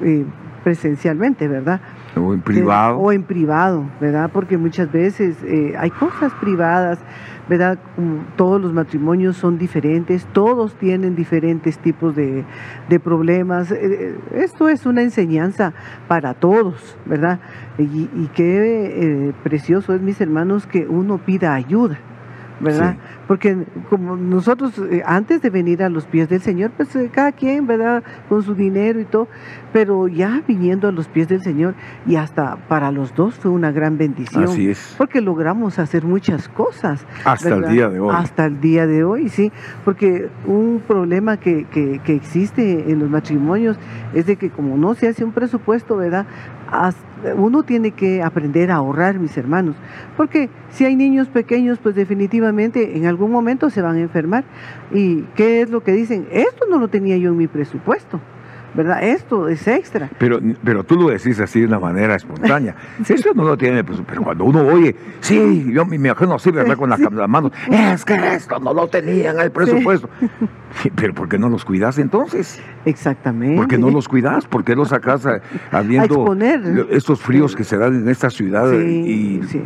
eh, 0.02 0.26
presencialmente, 0.64 1.48
¿verdad? 1.48 1.80
O 2.16 2.34
en 2.34 2.42
privado. 2.42 2.98
o 2.98 3.12
en 3.12 3.22
privado, 3.22 3.86
¿verdad? 4.02 4.32
Porque 4.34 4.58
muchas 4.58 4.92
veces 4.92 5.38
eh, 5.44 5.76
hay 5.78 5.92
cosas 5.92 6.34
privadas, 6.42 6.98
¿verdad? 7.48 7.78
Como 7.96 8.24
todos 8.36 8.60
los 8.60 8.74
matrimonios 8.74 9.38
son 9.38 9.60
diferentes, 9.60 10.26
todos 10.34 10.74
tienen 10.76 11.16
diferentes 11.16 11.78
tipos 11.78 12.16
de, 12.16 12.46
de 12.90 13.00
problemas. 13.00 13.72
Eh, 13.72 14.18
esto 14.34 14.68
es 14.68 14.88
una 14.88 15.04
enseñanza 15.04 15.74
para 16.08 16.34
todos, 16.34 16.98
¿verdad? 17.06 17.40
Y, 17.78 18.10
y 18.16 18.30
qué 18.34 19.34
precioso 19.44 19.94
es, 19.94 20.02
mis 20.02 20.20
hermanos, 20.20 20.66
que 20.66 20.88
uno 20.88 21.20
pida 21.20 21.54
ayuda. 21.54 22.00
¿Verdad? 22.60 22.98
Porque 23.28 23.66
como 23.90 24.16
nosotros 24.16 24.74
eh, 24.92 25.02
antes 25.06 25.42
de 25.42 25.50
venir 25.50 25.84
a 25.84 25.90
los 25.90 26.06
pies 26.06 26.30
del 26.30 26.42
Señor, 26.42 26.72
pues 26.76 26.96
eh, 26.96 27.10
cada 27.12 27.32
quien, 27.32 27.68
¿verdad? 27.68 28.04
Con 28.30 28.44
su 28.44 28.56
dinero 28.56 29.00
y 29.00 29.06
todo, 29.06 29.28
pero 29.74 30.08
ya 30.08 30.42
viniendo 30.48 30.88
a 30.88 30.92
los 30.92 31.08
pies 31.08 31.28
del 31.28 31.42
Señor 31.42 31.76
y 32.06 32.16
hasta 32.16 32.56
para 32.68 32.92
los 32.92 33.16
dos 33.16 33.36
fue 33.36 33.52
una 33.52 33.72
gran 33.72 33.98
bendición. 33.98 34.44
Así 34.44 34.70
es. 34.70 34.96
Porque 34.98 35.22
logramos 35.22 35.80
hacer 35.80 36.04
muchas 36.04 36.48
cosas. 36.48 37.06
Hasta 37.24 37.56
el 37.56 37.68
día 37.68 37.90
de 37.90 38.00
hoy. 38.00 38.16
Hasta 38.16 38.46
el 38.46 38.62
día 38.62 38.88
de 38.88 39.04
hoy, 39.04 39.30
sí. 39.30 39.52
Porque 39.84 40.30
un 40.46 40.82
problema 40.88 41.38
que, 41.38 41.66
que, 41.66 42.00
que 42.04 42.16
existe 42.16 42.92
en 42.92 43.00
los 43.00 43.10
matrimonios 43.10 43.78
es 44.14 44.26
de 44.26 44.36
que 44.36 44.50
como 44.50 44.78
no 44.78 44.94
se 44.94 45.08
hace 45.08 45.24
un 45.24 45.32
presupuesto, 45.32 45.98
¿verdad? 45.98 46.26
Uno 47.38 47.64
tiene 47.64 47.92
que 47.92 48.22
aprender 48.22 48.72
a 48.72 48.76
ahorrar, 48.76 49.20
mis 49.20 49.38
hermanos, 49.38 49.76
porque 50.18 50.50
si 50.70 50.86
hay 50.86 50.96
niños 50.96 51.28
pequeños, 51.28 51.80
pues 51.82 51.96
definitivamente 51.96 52.98
en 52.98 53.06
algún 53.06 53.32
momento 53.32 53.70
se 53.70 53.82
van 53.82 53.96
a 53.96 54.02
enfermar. 54.02 54.44
¿Y 54.92 55.22
qué 55.36 55.62
es 55.62 55.70
lo 55.70 55.84
que 55.84 55.92
dicen? 55.92 56.28
Esto 56.32 56.66
no 56.70 56.80
lo 56.80 56.88
tenía 56.88 57.18
yo 57.18 57.32
en 57.32 57.38
mi 57.38 57.48
presupuesto. 57.48 58.20
¿Verdad? 58.76 59.04
Esto 59.04 59.48
es 59.48 59.68
extra. 59.68 60.10
Pero, 60.18 60.40
pero 60.64 60.84
tú 60.84 60.96
lo 60.96 61.10
decís 61.10 61.40
así 61.40 61.62
de 61.62 61.68
una 61.68 61.80
manera 61.80 62.16
espontánea. 62.16 62.76
Eso 63.08 63.34
no 63.34 63.44
lo 63.44 63.58
tiene, 63.58 63.84
pues, 63.84 64.00
pero 64.06 64.24
cuando 64.24 64.44
uno 64.44 64.62
oye, 64.66 64.96
sí, 65.22 65.72
yo 65.72 65.86
me 65.86 65.96
imagino 65.96 66.36
así, 66.36 66.52
¿verdad? 66.52 66.76
Con 66.76 66.90
las, 66.90 67.00
manos, 67.28 67.52
es 67.70 68.06
que 68.06 68.16
esto 68.36 68.60
no 68.60 68.74
lo 68.74 68.88
tenía 68.88 69.32
en 69.32 69.40
el 69.40 69.52
presupuesto. 69.52 70.10
Pero 70.96 71.14
¿por 71.14 71.30
qué 71.30 71.40
no 71.40 71.48
los 71.48 71.64
cuidas 71.64 71.98
entonces? 72.00 72.62
Exactamente. 72.84 73.56
¿Por 73.56 73.68
qué 73.70 73.78
no 73.78 73.90
los 73.90 74.10
cuidas? 74.10 74.46
¿Por 74.46 74.66
qué 74.66 74.76
los 74.76 74.90
sacas 74.90 75.26
habiendo 75.72 76.36
estos 76.90 77.22
fríos 77.22 77.56
que 77.56 77.64
se 77.64 77.78
dan 77.78 77.96
en 77.96 78.10
esta 78.10 78.30
ciudad? 78.30 78.74
y, 78.74 79.42
sí 79.48 79.62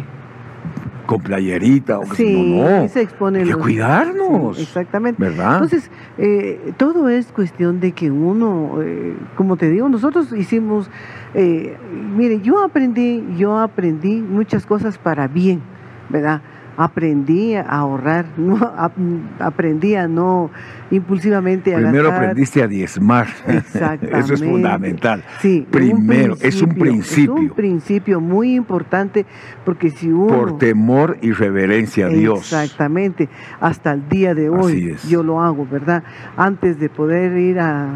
con 1.10 1.22
playerita 1.22 1.98
o 1.98 2.06
sí, 2.14 2.60
no, 2.60 2.82
no. 2.82 2.88
se 2.88 3.02
expone 3.02 3.40
hay 3.40 3.46
que 3.48 3.56
cuidarnos. 3.56 4.60
exactamente. 4.60 5.20
¿Verdad? 5.20 5.54
Entonces, 5.54 5.90
eh, 6.20 6.72
todo 6.78 7.10
es 7.10 7.32
cuestión 7.32 7.80
de 7.80 7.94
que 7.94 8.12
uno, 8.12 8.80
eh, 8.84 9.16
como 9.36 9.58
te 9.58 9.72
digo, 9.72 9.90
nosotros 9.90 10.32
hicimos, 10.34 10.92
eh, 11.34 11.76
mire, 12.16 12.42
yo 12.42 12.64
aprendí, 12.64 13.26
yo 13.40 13.58
aprendí 13.58 14.22
muchas 14.22 14.68
cosas 14.68 15.00
para 15.00 15.28
bien, 15.28 15.64
¿verdad? 16.10 16.44
Aprendí 16.80 17.56
a 17.56 17.64
ahorrar, 17.64 18.26
no 18.38 18.58
aprendí 19.40 19.96
a 19.96 20.08
no 20.08 20.50
impulsivamente 20.92 21.76
a 21.76 21.78
Primero 21.78 22.12
aprendiste 22.12 22.64
a 22.64 22.68
diezmar. 22.68 23.28
Exactamente. 23.48 24.20
Eso 24.20 24.34
es 24.34 24.44
fundamental. 24.44 25.24
Sí, 25.42 25.68
Primero, 25.70 26.36
es 26.42 26.62
un 26.62 26.70
principio. 26.70 27.36
Es 27.36 27.42
un 27.42 27.50
principio 27.50 28.22
muy 28.22 28.56
importante 28.56 29.26
porque 29.66 29.90
si 29.90 30.08
uno... 30.08 30.28
Por 30.28 30.58
temor 30.58 31.18
y 31.22 31.34
reverencia 31.34 32.06
a 32.06 32.10
Dios. 32.10 32.40
Exactamente. 32.40 33.28
Hasta 33.60 33.92
el 33.92 34.08
día 34.08 34.34
de 34.34 34.50
hoy 34.50 34.96
yo 35.08 35.22
lo 35.22 35.42
hago, 35.42 35.68
¿verdad? 35.70 36.04
Antes 36.38 36.80
de 36.80 36.90
poder 36.90 37.38
ir 37.38 37.60
a 37.60 37.90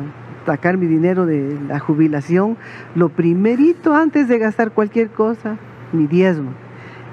sacar 0.45 0.77
mi 0.77 0.87
dinero 0.87 1.25
de 1.25 1.57
la 1.69 1.79
jubilación, 1.79 2.57
lo 2.95 3.07
primerito 3.07 3.95
antes 3.95 4.27
de 4.27 4.37
gastar 4.39 4.71
cualquier 4.71 5.07
cosa, 5.07 5.57
mi 5.93 6.05
diezmo 6.05 6.62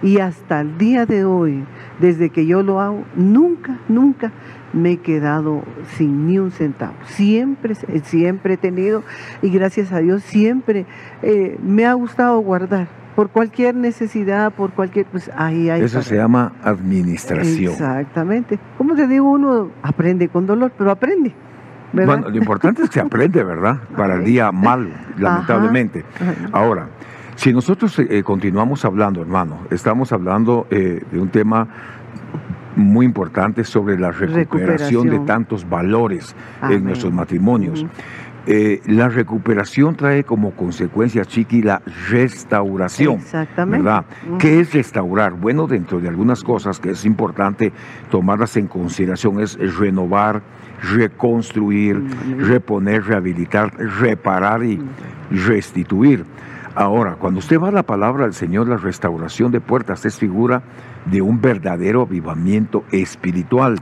y 0.02 0.18
hasta 0.18 0.60
el 0.60 0.78
día 0.78 1.06
de 1.06 1.24
hoy, 1.24 1.64
desde 2.00 2.30
que 2.30 2.46
yo 2.46 2.62
lo 2.62 2.80
hago, 2.80 3.04
nunca, 3.14 3.78
nunca 3.88 4.32
me 4.72 4.92
he 4.92 4.96
quedado 4.98 5.62
sin 5.96 6.26
ni 6.26 6.38
un 6.38 6.50
centavo. 6.50 6.94
Siempre, 7.04 7.74
siempre 7.74 8.54
he 8.54 8.56
tenido 8.56 9.02
y 9.42 9.50
gracias 9.50 9.92
a 9.92 9.98
Dios 9.98 10.22
siempre 10.22 10.86
eh, 11.22 11.58
me 11.62 11.86
ha 11.86 11.92
gustado 11.94 12.38
guardar. 12.40 12.88
Por 13.16 13.30
cualquier 13.30 13.74
necesidad, 13.74 14.52
por 14.52 14.70
cualquier, 14.70 15.04
pues 15.04 15.30
ahí 15.36 15.68
hay. 15.68 15.82
Eso 15.82 16.00
se 16.00 16.16
llama 16.16 16.52
administración. 16.62 17.72
Exactamente. 17.72 18.58
Como 18.78 18.94
te 18.94 19.06
digo, 19.08 19.30
uno 19.30 19.70
aprende 19.82 20.28
con 20.28 20.46
dolor, 20.46 20.72
pero 20.78 20.90
aprende. 20.90 21.34
Bueno, 21.92 22.30
lo 22.30 22.36
importante 22.36 22.82
es 22.82 22.88
que 22.88 22.94
se 22.94 23.00
aprende, 23.00 23.42
¿verdad? 23.42 23.80
Para 23.96 24.14
el 24.14 24.24
día 24.24 24.52
malo, 24.52 24.90
lamentablemente. 25.18 26.04
Ahora, 26.52 26.88
si 27.40 27.54
nosotros 27.54 27.98
eh, 27.98 28.22
continuamos 28.22 28.84
hablando, 28.84 29.22
hermano, 29.22 29.60
estamos 29.70 30.12
hablando 30.12 30.66
eh, 30.70 31.00
de 31.10 31.18
un 31.18 31.30
tema 31.30 31.66
muy 32.76 33.06
importante 33.06 33.64
sobre 33.64 33.98
la 33.98 34.10
recuperación, 34.10 35.08
de 35.08 35.20
tantos 35.20 35.66
valores 35.66 36.36
en 36.68 36.84
nuestros 36.84 37.14
matrimonios. 37.14 37.86
Eh, 38.46 38.82
la 38.84 39.08
recuperación 39.08 39.96
trae 39.96 40.22
como 40.22 40.50
consecuencia, 40.50 41.24
Chiqui, 41.24 41.62
la 41.62 41.80
restauración. 42.10 43.14
Exactamente. 43.14 43.84
¿Verdad? 43.84 44.04
¿Qué 44.38 44.60
es 44.60 44.74
restaurar? 44.74 45.32
Bueno, 45.32 45.66
dentro 45.66 45.98
de 45.98 46.08
algunas 46.08 46.44
cosas 46.44 46.78
que 46.78 46.90
es 46.90 47.06
importante 47.06 47.72
tomarlas 48.10 48.58
en 48.58 48.66
consideración 48.66 49.40
es 49.40 49.56
renovar, 49.78 50.42
reconstruir, 50.82 52.02
reponer, 52.38 53.04
rehabilitar, 53.04 53.74
reparar 53.78 54.62
y 54.62 54.78
restituir. 55.30 56.26
Ahora, 56.80 57.16
cuando 57.16 57.40
usted 57.40 57.60
va 57.60 57.68
a 57.68 57.72
la 57.72 57.82
palabra 57.82 58.24
del 58.24 58.32
Señor, 58.32 58.66
la 58.66 58.78
restauración 58.78 59.52
de 59.52 59.60
puertas 59.60 60.06
es 60.06 60.16
figura 60.16 60.62
de 61.04 61.20
un 61.20 61.38
verdadero 61.38 62.00
avivamiento 62.00 62.84
espiritual. 62.90 63.76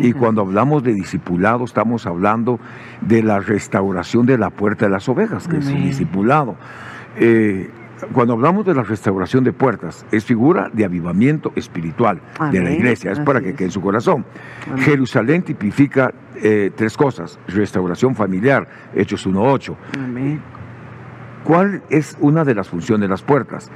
Y 0.00 0.14
cuando 0.14 0.40
hablamos 0.40 0.82
de 0.82 0.94
discipulado, 0.94 1.66
estamos 1.66 2.06
hablando 2.06 2.58
de 3.02 3.22
la 3.22 3.40
restauración 3.40 4.24
de 4.24 4.38
la 4.38 4.48
puerta 4.48 4.86
de 4.86 4.92
las 4.92 5.10
ovejas, 5.10 5.46
que 5.46 5.58
es 5.58 5.68
el 5.68 5.82
discipulado. 5.82 6.56
Eh, 7.18 7.68
cuando 8.14 8.32
hablamos 8.32 8.64
de 8.64 8.74
la 8.74 8.82
restauración 8.82 9.44
de 9.44 9.52
puertas, 9.52 10.06
es 10.10 10.24
figura 10.24 10.70
de 10.72 10.86
avivamiento 10.86 11.52
espiritual 11.54 12.22
de 12.50 12.62
la 12.62 12.70
iglesia, 12.70 13.12
es 13.12 13.20
para 13.20 13.42
que 13.42 13.52
quede 13.52 13.66
en 13.66 13.72
su 13.72 13.82
corazón. 13.82 14.24
Jerusalén 14.78 15.42
tipifica 15.42 16.14
eh, 16.36 16.70
tres 16.74 16.96
cosas, 16.96 17.38
restauración 17.46 18.14
familiar, 18.14 18.66
Hechos 18.94 19.26
1.8. 19.26 19.76
¿Cuál 21.44 21.82
es 21.90 22.16
una 22.20 22.44
de 22.44 22.54
las 22.54 22.68
funciones 22.68 23.02
de 23.02 23.08
las 23.08 23.22
puertas? 23.22 23.70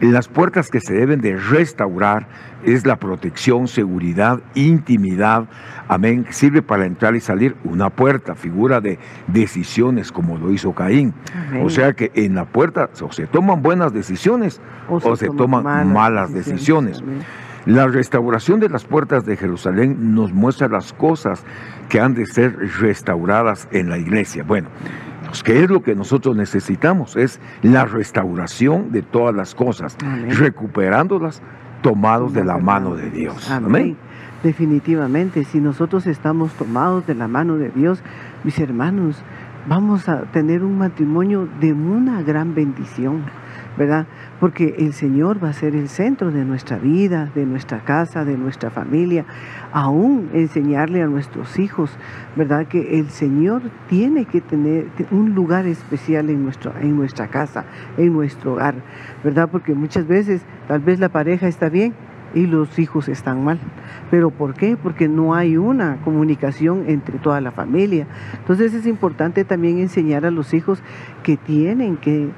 Las 0.00 0.28
puertas 0.28 0.70
que 0.70 0.80
se 0.80 0.92
deben 0.92 1.20
de 1.22 1.36
restaurar 1.36 2.26
es 2.64 2.84
la 2.84 2.96
protección, 2.96 3.66
seguridad, 3.66 4.40
intimidad. 4.54 5.46
Amén. 5.88 6.26
Sirve 6.30 6.60
para 6.60 6.84
entrar 6.84 7.16
y 7.16 7.20
salir 7.20 7.56
una 7.64 7.88
puerta, 7.88 8.34
figura 8.34 8.80
de 8.80 8.98
decisiones 9.28 10.12
como 10.12 10.36
lo 10.36 10.52
hizo 10.52 10.74
Caín. 10.74 11.14
O 11.62 11.70
sea 11.70 11.94
que 11.94 12.12
en 12.14 12.34
la 12.34 12.44
puerta 12.44 12.90
o 13.00 13.10
se 13.10 13.26
toman 13.26 13.62
buenas 13.62 13.92
decisiones 13.92 14.60
o 14.88 15.16
se, 15.16 15.28
toman, 15.30 15.92
malas, 15.92 16.32
decisiones. 16.32 17.02
La 17.64 17.88
restauración 17.88 18.60
de 18.60 18.68
las 18.68 18.84
puertas 18.84 19.24
de 19.26 19.36
Jerusalén 19.36 20.14
nos 20.14 20.32
muestra 20.32 20.68
las 20.68 20.92
cosas 20.92 21.42
que 21.88 22.00
han 22.00 22.14
de 22.14 22.26
ser 22.26 22.56
restauradas 22.78 23.66
en 23.72 23.88
la 23.88 23.98
iglesia. 23.98 24.44
Bueno, 24.44 24.68
pues, 25.26 25.42
¿qué 25.42 25.64
es 25.64 25.70
lo 25.70 25.82
que 25.82 25.94
nosotros 25.94 26.36
necesitamos? 26.36 27.16
Es 27.16 27.40
la 27.62 27.84
restauración 27.84 28.92
de 28.92 29.02
todas 29.02 29.34
las 29.34 29.54
cosas, 29.54 29.96
recuperándolas 30.28 31.42
tomados 31.82 32.32
de 32.32 32.44
la 32.44 32.58
mano 32.58 32.94
de 32.94 33.10
Dios. 33.10 33.50
Amén. 33.50 33.96
Definitivamente, 34.42 35.44
si 35.44 35.60
nosotros 35.60 36.06
estamos 36.06 36.52
tomados 36.52 37.06
de 37.06 37.14
la 37.14 37.26
mano 37.26 37.56
de 37.56 37.70
Dios, 37.70 38.02
mis 38.44 38.58
hermanos, 38.58 39.22
vamos 39.68 40.08
a 40.08 40.22
tener 40.22 40.62
un 40.62 40.78
matrimonio 40.78 41.48
de 41.60 41.72
una 41.72 42.22
gran 42.22 42.54
bendición. 42.54 43.24
¿Verdad? 43.76 44.06
Porque 44.40 44.76
el 44.78 44.92
Señor 44.92 45.42
va 45.42 45.50
a 45.50 45.52
ser 45.52 45.74
el 45.74 45.88
centro 45.88 46.30
de 46.30 46.44
nuestra 46.44 46.78
vida, 46.78 47.30
de 47.34 47.46
nuestra 47.46 47.80
casa, 47.80 48.24
de 48.24 48.36
nuestra 48.36 48.70
familia, 48.70 49.24
aún 49.72 50.30
enseñarle 50.32 51.02
a 51.02 51.06
nuestros 51.06 51.58
hijos, 51.58 51.90
¿verdad? 52.36 52.66
Que 52.66 52.98
el 52.98 53.10
Señor 53.10 53.62
tiene 53.88 54.24
que 54.24 54.40
tener 54.40 54.86
un 55.10 55.34
lugar 55.34 55.66
especial 55.66 56.30
en, 56.30 56.42
nuestro, 56.42 56.72
en 56.80 56.96
nuestra 56.96 57.28
casa, 57.28 57.64
en 57.96 58.12
nuestro 58.12 58.54
hogar, 58.54 58.74
¿verdad? 59.22 59.48
Porque 59.50 59.74
muchas 59.74 60.06
veces 60.06 60.42
tal 60.68 60.80
vez 60.80 60.98
la 60.98 61.08
pareja 61.08 61.48
está 61.48 61.68
bien, 61.68 61.94
y 62.34 62.46
los 62.46 62.78
hijos 62.78 63.08
están 63.08 63.44
mal. 63.44 63.58
¿Pero 64.10 64.30
por 64.30 64.54
qué? 64.54 64.76
Porque 64.76 65.08
no 65.08 65.34
hay 65.34 65.56
una 65.56 65.96
comunicación 66.04 66.84
entre 66.86 67.18
toda 67.18 67.40
la 67.40 67.50
familia. 67.50 68.06
Entonces 68.38 68.74
es 68.74 68.86
importante 68.86 69.44
también 69.44 69.78
enseñar 69.78 70.26
a 70.26 70.30
los 70.30 70.52
hijos 70.52 70.82
que 71.22 71.38
tienen 71.38 71.96
que 71.96 72.28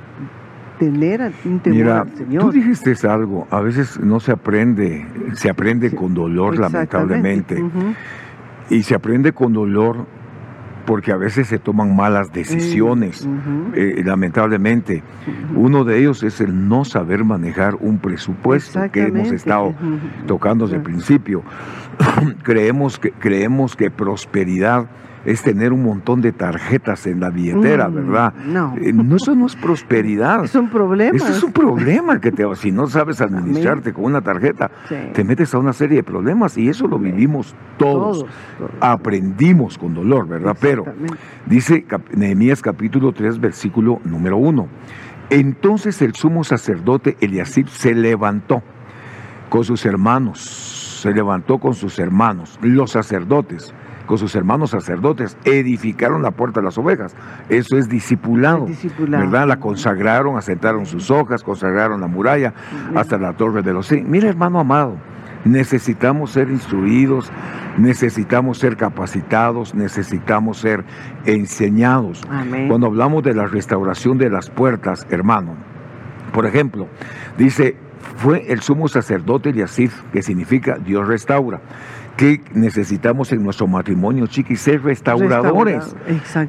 tener 0.78 1.32
un 1.44 1.60
temor 1.60 1.78
Mira, 1.78 2.00
al 2.02 2.16
Señor. 2.16 2.42
Tú 2.44 2.52
dijiste 2.52 2.94
algo, 3.08 3.46
a 3.50 3.60
veces 3.60 3.98
no 4.00 4.20
se 4.20 4.32
aprende, 4.32 5.06
se 5.34 5.50
aprende 5.50 5.94
con 5.94 6.14
dolor 6.14 6.58
lamentablemente. 6.58 7.62
Y 8.70 8.82
se 8.82 8.94
aprende 8.94 9.32
con 9.32 9.52
dolor 9.52 10.06
porque 10.88 11.12
a 11.12 11.16
veces 11.16 11.48
se 11.48 11.58
toman 11.58 11.94
malas 11.94 12.32
decisiones, 12.32 13.20
Ujú. 13.20 13.74
eh, 13.74 14.02
lamentablemente. 14.04 15.02
Uno 15.54 15.84
de 15.84 15.98
ellos 15.98 16.22
es 16.22 16.40
el 16.40 16.66
no 16.66 16.86
saber 16.86 17.24
manejar 17.24 17.74
un 17.78 17.98
presupuesto 17.98 18.80
que 18.90 19.02
hemos 19.02 19.30
estado 19.30 19.74
tocando 20.26 20.64
desde 20.64 20.78
el 20.78 20.82
principio. 20.82 21.42
creemos, 22.42 22.98
que, 22.98 23.10
creemos 23.10 23.76
que 23.76 23.90
prosperidad 23.90 24.86
es 25.30 25.42
tener 25.42 25.72
un 25.72 25.82
montón 25.82 26.20
de 26.20 26.32
tarjetas 26.32 27.06
en 27.06 27.20
la 27.20 27.30
billetera, 27.30 27.88
Mm, 27.88 27.94
¿verdad? 27.94 28.34
no. 28.46 28.74
Eh, 28.80 28.92
no, 28.92 29.16
eso 29.16 29.34
no 29.34 29.46
es 29.46 29.56
prosperidad. 29.56 30.44
Es 30.48 30.54
un 30.54 30.70
problema. 30.70 31.16
Eso 31.16 31.28
es 31.28 31.42
un 31.42 31.52
problema 31.52 32.20
que 32.20 32.32
te, 32.32 32.44
si 32.56 32.70
no 32.72 32.86
sabes 32.86 33.20
administrarte 33.20 33.92
con 33.92 34.04
una 34.04 34.20
tarjeta, 34.22 34.70
Sí. 34.88 34.94
te 35.12 35.24
metes 35.24 35.54
a 35.54 35.58
una 35.58 35.72
serie 35.72 35.96
de 35.98 36.02
problemas 36.02 36.56
y 36.56 36.68
eso 36.68 36.86
lo 36.86 36.98
vivimos 36.98 37.54
todos. 37.76 38.18
Todos, 38.20 38.30
todos. 38.58 38.70
Aprendimos 38.80 39.76
con 39.78 39.94
dolor, 39.94 40.26
¿verdad? 40.28 40.56
Pero 40.60 40.84
dice 41.46 41.84
Nehemías 42.14 42.62
capítulo 42.62 43.12
3, 43.12 43.38
versículo 43.40 44.00
número 44.04 44.36
1. 44.38 44.66
Entonces 45.30 46.00
el 46.02 46.14
sumo 46.14 46.42
sacerdote 46.44 47.16
Eliasib 47.20 47.68
se 47.68 47.94
levantó 47.94 48.62
con 49.50 49.64
sus 49.64 49.84
hermanos, 49.86 50.40
se 51.02 51.12
levantó 51.12 51.58
con 51.58 51.74
sus 51.74 51.98
hermanos, 51.98 52.58
los 52.62 52.92
sacerdotes, 52.92 53.74
con 54.08 54.18
sus 54.18 54.34
hermanos 54.34 54.70
sacerdotes, 54.70 55.36
edificaron 55.44 56.22
la 56.22 56.32
puerta 56.32 56.60
de 56.60 56.64
las 56.64 56.78
ovejas. 56.78 57.14
Eso 57.48 57.76
es 57.76 57.88
discipulado. 57.88 58.66
¿Verdad? 58.98 59.46
La 59.46 59.60
consagraron, 59.60 60.36
asentaron 60.36 60.86
sus 60.86 61.10
hojas, 61.10 61.44
consagraron 61.44 62.00
la 62.00 62.08
muralla 62.08 62.54
hasta 62.96 63.18
la 63.18 63.34
torre 63.34 63.62
de 63.62 63.74
los 63.74 63.86
sí. 63.86 64.02
Mira, 64.04 64.28
hermano 64.28 64.58
amado, 64.58 64.96
necesitamos 65.44 66.30
ser 66.30 66.48
instruidos, 66.50 67.30
necesitamos 67.76 68.58
ser 68.58 68.78
capacitados, 68.78 69.74
necesitamos 69.74 70.58
ser 70.58 70.84
enseñados. 71.26 72.22
Amén. 72.30 72.66
Cuando 72.66 72.86
hablamos 72.86 73.22
de 73.22 73.34
la 73.34 73.46
restauración 73.46 74.16
de 74.16 74.30
las 74.30 74.48
puertas, 74.48 75.06
hermano, 75.10 75.54
por 76.32 76.46
ejemplo, 76.46 76.88
dice, 77.36 77.76
fue 78.16 78.50
el 78.50 78.62
sumo 78.62 78.88
sacerdote 78.88 79.50
Eliasif, 79.50 80.02
que 80.12 80.22
significa 80.22 80.78
Dios 80.78 81.06
restaura. 81.06 81.60
¿Qué 82.18 82.40
necesitamos 82.52 83.30
en 83.30 83.44
nuestro 83.44 83.68
matrimonio, 83.68 84.26
chiquis? 84.26 84.60
Ser 84.60 84.82
restauradores. 84.82 85.94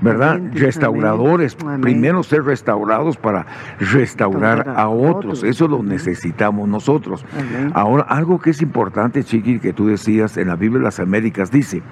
¿Verdad? 0.01 0.41
Restauradores. 0.51 1.55
Amén. 1.62 1.82
Primero 1.82 2.23
ser 2.23 2.43
restaurados 2.43 3.17
para 3.17 3.45
restaurar 3.79 4.67
a 4.75 4.89
otros. 4.89 5.15
otros. 5.15 5.43
Eso 5.43 5.67
lo 5.67 5.84
necesitamos 5.84 6.67
nosotros. 6.67 7.23
Amén. 7.38 7.71
Ahora, 7.75 8.01
algo 8.10 8.39
que 8.39 8.49
es 8.49 8.63
importante, 8.63 9.23
Chiqui, 9.23 9.60
que 9.60 9.71
tú 9.71 9.86
decías 9.86 10.38
en 10.38 10.47
la 10.47 10.55
Biblia 10.55 10.79
de 10.79 10.86
las 10.86 10.99
Américas, 10.99 11.51
dice, 11.51 11.84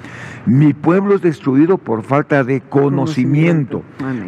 mi 0.47 0.73
pueblo 0.73 1.13
es 1.13 1.21
destruido 1.21 1.77
por 1.77 2.01
falta 2.01 2.43
de 2.43 2.61
conocimiento. 2.61 3.83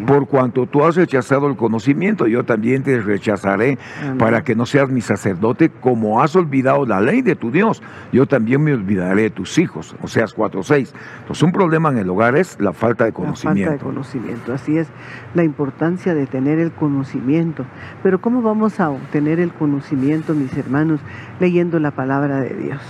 Por 0.05 0.27
cuanto 0.27 0.67
tú 0.67 0.85
has 0.85 0.95
rechazado 0.95 1.47
el 1.47 1.55
conocimiento, 1.55 2.27
yo 2.27 2.43
también 2.43 2.83
te 2.83 3.01
rechazaré 3.01 3.79
Amén. 4.03 4.19
para 4.19 4.43
que 4.43 4.53
no 4.53 4.67
seas 4.67 4.91
mi 4.91 5.01
sacerdote, 5.01 5.69
como 5.69 6.21
has 6.21 6.35
olvidado 6.35 6.85
la 6.85 7.01
ley 7.01 7.23
de 7.23 7.35
tu 7.35 7.49
Dios, 7.49 7.81
yo 8.11 8.27
también 8.27 8.63
me 8.63 8.73
olvidaré 8.73 9.23
de 9.23 9.38
tus 9.39 9.57
hijos. 9.57 9.95
O 10.01 10.07
sea, 10.09 10.25
4.6. 10.25 10.91
Entonces, 11.21 11.43
un 11.43 11.53
problema 11.53 11.89
en 11.91 11.97
el 11.99 12.09
hogar 12.09 12.35
es 12.35 12.59
la 12.59 12.73
falta 12.73 13.05
de 13.05 13.11
La 13.11 13.15
falta 13.15 13.25
de 13.29 13.33
conocimiento. 13.77 13.85
conocimiento, 13.85 14.53
así 14.53 14.77
es 14.77 14.89
la 15.33 15.45
importancia 15.45 16.13
de 16.13 16.25
tener 16.27 16.59
el 16.59 16.73
conocimiento. 16.73 17.63
Pero 18.03 18.19
¿cómo 18.19 18.41
vamos 18.41 18.81
a 18.81 18.89
obtener 18.89 19.39
el 19.39 19.53
conocimiento, 19.53 20.33
mis 20.33 20.57
hermanos? 20.57 20.99
Leyendo 21.39 21.79
la 21.79 21.91
palabra 21.91 22.41
de 22.41 22.53
Dios, 22.53 22.81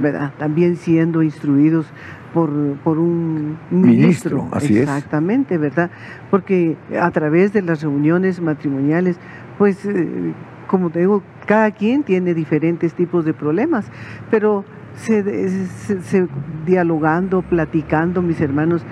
¿verdad? 0.00 0.32
También 0.40 0.74
siendo 0.74 1.22
instruidos 1.22 1.86
por, 2.34 2.50
por 2.82 2.98
un 2.98 3.58
Ministro, 3.70 4.38
ministro. 4.38 4.48
así 4.50 4.74
es. 4.74 4.80
Exactamente, 4.82 5.56
¿verdad? 5.56 5.92
Porque 6.32 6.76
a 7.00 7.12
través 7.12 7.52
de 7.52 7.62
las 7.62 7.80
reuniones 7.80 8.40
matrimoniales, 8.40 9.18
pues, 9.56 9.84
eh, 9.84 10.32
como 10.66 10.90
te 10.90 10.98
digo, 10.98 11.22
cada 11.46 11.70
quien 11.70 12.02
tiene 12.02 12.34
diferentes 12.34 12.92
tipos 12.94 13.24
de 13.24 13.34
problemas, 13.34 13.86
pero 14.32 14.64
se, 14.96 15.66
se- 16.02 16.28
dialogando, 16.66 17.42
platicando, 17.42 18.22
mis 18.22 18.40
hermanos, 18.40 18.82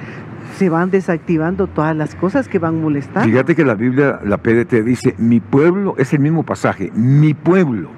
se 0.57 0.69
van 0.69 0.91
desactivando 0.91 1.67
todas 1.67 1.97
las 1.97 2.15
cosas 2.15 2.49
que 2.49 2.59
van 2.59 2.81
molestando. 2.81 3.29
Fíjate 3.29 3.55
que 3.55 3.65
la 3.65 3.75
Biblia, 3.75 4.21
la 4.25 4.39
PDT 4.39 4.85
dice, 4.85 5.15
mi 5.19 5.41
pueblo, 5.41 5.95
es 5.99 6.13
el 6.13 6.21
mismo 6.21 6.43
pasaje, 6.43 6.91
mi 6.95 7.35
pueblo 7.35 7.91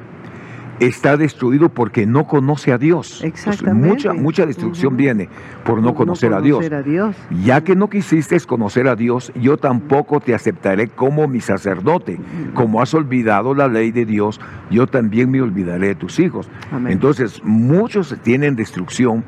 está 0.80 1.16
destruido 1.16 1.68
porque 1.68 2.06
no 2.06 2.26
conoce 2.26 2.72
a 2.72 2.78
Dios. 2.78 3.22
Entonces, 3.22 3.46
Exactamente. 3.46 3.88
mucha, 3.88 4.12
mucha 4.12 4.46
destrucción 4.46 4.96
viene 4.96 5.28
por 5.64 5.82
no 5.82 5.94
conocer 5.94 6.32
a 6.32 6.40
Dios. 6.40 6.64
a 6.70 6.82
Dios. 6.82 7.16
Ya 7.44 7.62
que 7.62 7.76
no 7.76 7.88
quisiste 7.88 8.38
conocer 8.40 8.88
a 8.88 8.96
Dios, 8.96 9.32
yo 9.34 9.56
tampoco 9.56 10.20
te 10.20 10.34
aceptaré 10.34 10.88
como 10.88 11.28
mi 11.28 11.40
sacerdote. 11.40 12.18
Como 12.54 12.80
has 12.80 12.94
olvidado 12.94 13.54
la 13.54 13.68
ley 13.68 13.92
de 13.92 14.04
Dios, 14.04 14.40
yo 14.70 14.86
también 14.86 15.30
me 15.30 15.40
olvidaré 15.40 15.88
de 15.88 15.94
tus 15.94 16.18
hijos. 16.18 16.48
Amén. 16.70 16.92
Entonces, 16.92 17.42
muchos 17.44 18.16
tienen 18.22 18.56
destrucción 18.56 19.24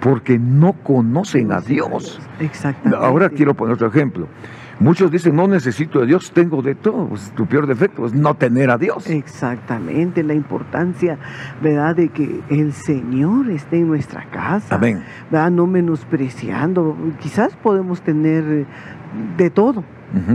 porque 0.00 0.38
no 0.38 0.74
conocen 0.74 1.50
a 1.52 1.60
Dios. 1.60 2.20
Exactamente. 2.38 3.04
Ahora 3.04 3.30
quiero 3.30 3.54
poner 3.54 3.74
otro 3.74 3.86
ejemplo. 3.88 4.28
Muchos 4.80 5.10
dicen, 5.10 5.36
no 5.36 5.46
necesito 5.46 6.00
de 6.00 6.06
Dios, 6.06 6.32
tengo 6.32 6.62
de 6.62 6.74
todo. 6.74 7.08
Pues, 7.08 7.32
tu 7.34 7.46
peor 7.46 7.66
defecto 7.66 8.06
es 8.06 8.14
no 8.14 8.34
tener 8.34 8.70
a 8.70 8.78
Dios. 8.78 9.08
Exactamente, 9.08 10.22
la 10.22 10.34
importancia, 10.34 11.18
¿verdad?, 11.62 11.96
de 11.96 12.08
que 12.08 12.40
el 12.50 12.72
Señor 12.72 13.50
esté 13.50 13.78
en 13.78 13.88
nuestra 13.88 14.24
casa. 14.30 14.74
Amén. 14.74 15.02
¿verdad? 15.30 15.50
No 15.50 15.66
menospreciando. 15.66 16.96
Quizás 17.20 17.56
podemos 17.56 18.02
tener 18.02 18.44
eh, 18.44 18.66
de 19.36 19.50
todo, 19.50 19.84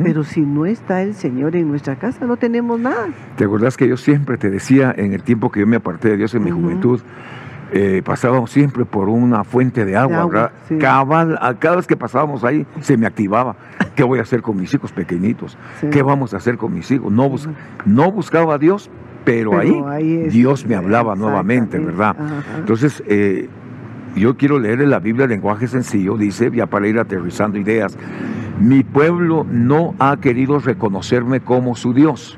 pero 0.04 0.24
si 0.24 0.42
no 0.42 0.66
está 0.66 1.02
el 1.02 1.14
Señor 1.14 1.56
en 1.56 1.70
nuestra 1.70 1.96
casa, 1.98 2.26
no 2.26 2.36
tenemos 2.36 2.80
nada. 2.80 3.08
¿Te 3.38 3.46
acuerdas 3.46 3.78
que 3.78 3.88
yo 3.88 3.96
siempre 3.96 4.38
te 4.38 4.50
decía 4.50 4.94
en 4.96 5.14
el 5.14 5.24
tiempo 5.24 5.52
que 5.52 5.62
yo 5.62 5.68
me 5.68 5.78
aparté 5.78 6.10
de 6.10 6.18
Dios 6.18 6.36
en 6.36 6.44
mi 6.44 6.52
juventud? 6.52 7.02
Eh, 7.72 8.02
pasábamos 8.04 8.52
siempre 8.52 8.84
por 8.86 9.10
una 9.10 9.44
fuente 9.44 9.86
de 9.86 9.96
agua, 9.96 10.22
agua, 10.22 10.34
¿verdad? 10.34 10.52
sí. 10.68 10.78
Cabal, 10.78 11.38
a 11.42 11.54
cada 11.56 11.76
vez 11.78 11.88
que 11.88 11.96
pasábamos 11.96 12.44
ahí 12.44 12.66
se 12.82 12.98
me 12.98 13.06
activaba. 13.06 13.56
¿Qué 13.96 14.04
voy 14.04 14.20
a 14.20 14.24
hacer 14.24 14.42
con 14.42 14.58
mis 14.58 14.74
hijos 14.74 14.92
pequeñitos? 14.92 15.58
Sí. 15.82 15.88
¿Qué 15.92 16.02
vamos 16.02 16.34
a 16.34 16.38
hacer 16.38 16.58
con 16.58 16.74
mis 16.74 16.90
hijos? 16.92 17.12
No, 17.12 17.30
bus- 17.30 17.46
Ujú. 17.46 17.56
no 17.86 18.12
buscaba 18.12 18.56
a 18.56 18.58
Dios, 18.58 18.90
pero, 19.26 19.52
Pero 19.52 19.88
ahí, 19.90 20.04
ahí 20.04 20.16
es- 20.28 20.34
Dios 20.34 20.66
me 20.66 20.76
hablaba 20.76 21.16
nuevamente. 21.16 21.78
¿verdad? 21.78 22.16
Ajá. 22.20 22.58
Entonces, 22.60 23.04
eh, 23.08 23.48
yo 24.16 24.36
quiero 24.38 24.58
leer 24.58 24.82
en 24.82 24.90
la 24.90 25.00
Biblia 25.00 25.26
el 25.26 25.30
lenguaje 25.30 25.68
sencillo, 25.68 26.18
dice, 26.18 26.50
ya 26.52 26.66
para 26.66 26.88
ir 26.88 26.98
aterrizando 26.98 27.60
ideas, 27.60 27.96
mi 28.60 28.84
pueblo 28.84 29.46
no 29.50 29.94
ha 30.00 30.18
querido 30.18 30.58
reconocerme 30.60 31.40
como 31.42 31.76
su 31.76 31.94
Dios 31.94 32.38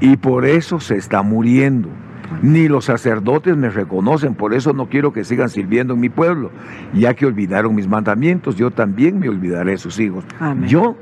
y 0.00 0.16
por 0.16 0.44
eso 0.44 0.80
se 0.80 0.96
está 0.96 1.22
muriendo. 1.22 1.88
Ni 2.42 2.68
los 2.68 2.86
sacerdotes 2.86 3.56
me 3.56 3.70
reconocen, 3.70 4.34
por 4.34 4.54
eso 4.54 4.72
no 4.72 4.86
quiero 4.88 5.12
que 5.12 5.24
sigan 5.24 5.48
sirviendo 5.48 5.94
en 5.94 6.00
mi 6.00 6.08
pueblo. 6.08 6.50
Ya 6.94 7.14
que 7.14 7.26
olvidaron 7.26 7.74
mis 7.74 7.88
mandamientos, 7.88 8.56
yo 8.56 8.70
también 8.70 9.18
me 9.18 9.28
olvidaré 9.28 9.72
de 9.72 9.78
sus 9.78 9.98
hijos. 9.98 10.24
Amén. 10.38 10.68
Yo 10.68 10.96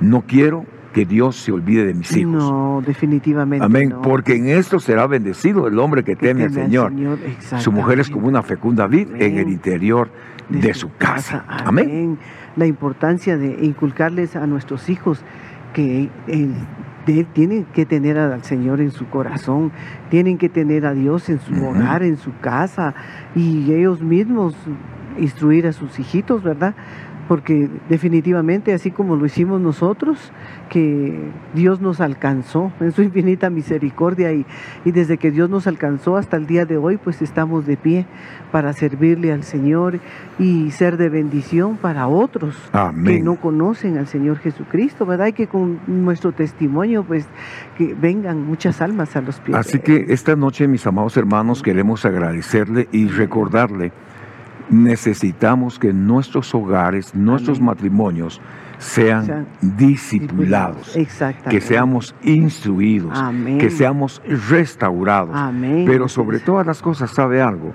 no 0.00 0.22
quiero 0.22 0.64
que 0.92 1.04
Dios 1.04 1.36
se 1.36 1.52
olvide 1.52 1.84
de 1.84 1.94
mis 1.94 2.16
hijos. 2.16 2.32
No, 2.32 2.82
definitivamente. 2.84 3.64
Amén, 3.64 3.90
no. 3.90 4.02
porque 4.02 4.36
en 4.36 4.48
esto 4.48 4.80
será 4.80 5.06
bendecido 5.06 5.68
el 5.68 5.78
hombre 5.78 6.02
que, 6.02 6.16
Que 6.16 6.28
teme 6.28 6.44
al 6.44 6.52
Señor. 6.52 6.92
Su 7.58 7.72
mujer 7.72 8.00
es 8.00 8.08
como 8.10 8.26
una 8.26 8.42
fecunda 8.42 8.86
vid 8.86 9.08
en 9.18 9.36
el 9.38 9.48
interior 9.48 10.08
de, 10.48 10.74
su 10.74 10.90
casa. 10.96 11.44
Amén. 11.46 12.18
La 12.56 12.66
importancia 12.66 13.36
de 13.36 13.64
inculcarles 13.64 14.34
a 14.34 14.46
nuestros 14.46 14.88
hijos 14.88 15.22
que 15.74 16.08
el- 16.26 16.54
de- 17.14 17.24
tienen 17.24 17.64
que 17.64 17.86
tener 17.86 18.18
al 18.18 18.42
Señor 18.44 18.80
en 18.80 18.90
su 18.90 19.08
corazón, 19.08 19.72
tienen 20.10 20.38
que 20.38 20.48
tener 20.48 20.84
a 20.86 20.92
Dios 20.94 21.28
en 21.28 21.40
su 21.40 21.54
hogar, 21.64 22.02
en 22.02 22.16
su 22.16 22.36
casa, 22.40 22.94
y 23.34 23.72
ellos 23.72 24.02
mismos 24.02 24.54
instruir 25.18 25.66
a 25.66 25.72
sus 25.72 25.98
hijitos, 25.98 26.42
¿verdad? 26.42 26.74
Porque 27.28 27.68
definitivamente, 27.88 28.72
así 28.72 28.90
como 28.90 29.14
lo 29.14 29.26
hicimos 29.26 29.60
nosotros, 29.60 30.32
que 30.70 31.30
Dios 31.54 31.80
nos 31.80 32.00
alcanzó 32.00 32.72
en 32.80 32.92
su 32.92 33.02
infinita 33.08 33.50
misericordia 33.50 34.32
y, 34.32 34.46
y 34.84 34.90
desde 34.90 35.18
que 35.18 35.30
Dios 35.30 35.50
nos 35.50 35.66
alcanzó 35.66 36.16
hasta 36.16 36.36
el 36.36 36.46
día 36.46 36.64
de 36.64 36.78
hoy, 36.78 36.96
pues 36.96 37.22
estamos 37.22 37.66
de 37.66 37.76
pie 37.76 38.06
para 38.50 38.72
servirle 38.72 39.32
al 39.32 39.44
Señor 39.44 40.00
y 40.38 40.70
ser 40.70 40.96
de 40.96 41.08
bendición 41.08 41.76
para 41.76 42.08
otros 42.08 42.56
que 43.04 43.20
no 43.20 43.36
conocen 43.36 43.98
al 43.98 44.06
Señor 44.06 44.38
Jesucristo, 44.38 45.06
¿verdad? 45.06 45.28
Y 45.28 45.32
que 45.32 45.46
con 45.46 45.80
nuestro 45.86 46.32
testimonio, 46.32 47.04
pues, 47.04 47.26
que 47.76 47.94
vengan 47.94 48.46
muchas 48.46 48.80
almas 48.80 49.16
a 49.16 49.20
los 49.20 49.40
pies. 49.40 49.56
Así 49.56 49.78
que 49.80 50.06
esta 50.08 50.36
noche, 50.36 50.66
mis 50.68 50.86
amados 50.86 51.16
hermanos, 51.16 51.62
queremos 51.62 52.04
agradecerle 52.04 52.88
y 52.92 53.08
recordarle, 53.08 53.92
necesitamos 54.70 55.78
que 55.78 55.92
nuestros 55.92 56.54
hogares, 56.54 57.14
nuestros 57.14 57.58
Amén. 57.58 57.66
matrimonios 57.66 58.40
sean 58.78 59.24
Sean 59.26 59.46
discipulados, 59.60 60.96
que 61.50 61.60
seamos 61.60 62.14
instruidos, 62.22 63.18
Amén. 63.18 63.58
que 63.58 63.70
seamos 63.70 64.22
restaurados. 64.48 65.34
Amén. 65.34 65.84
Pero 65.86 66.08
sobre 66.08 66.38
todas 66.38 66.66
las 66.66 66.80
cosas, 66.80 67.10
¿sabe 67.10 67.42
algo? 67.42 67.74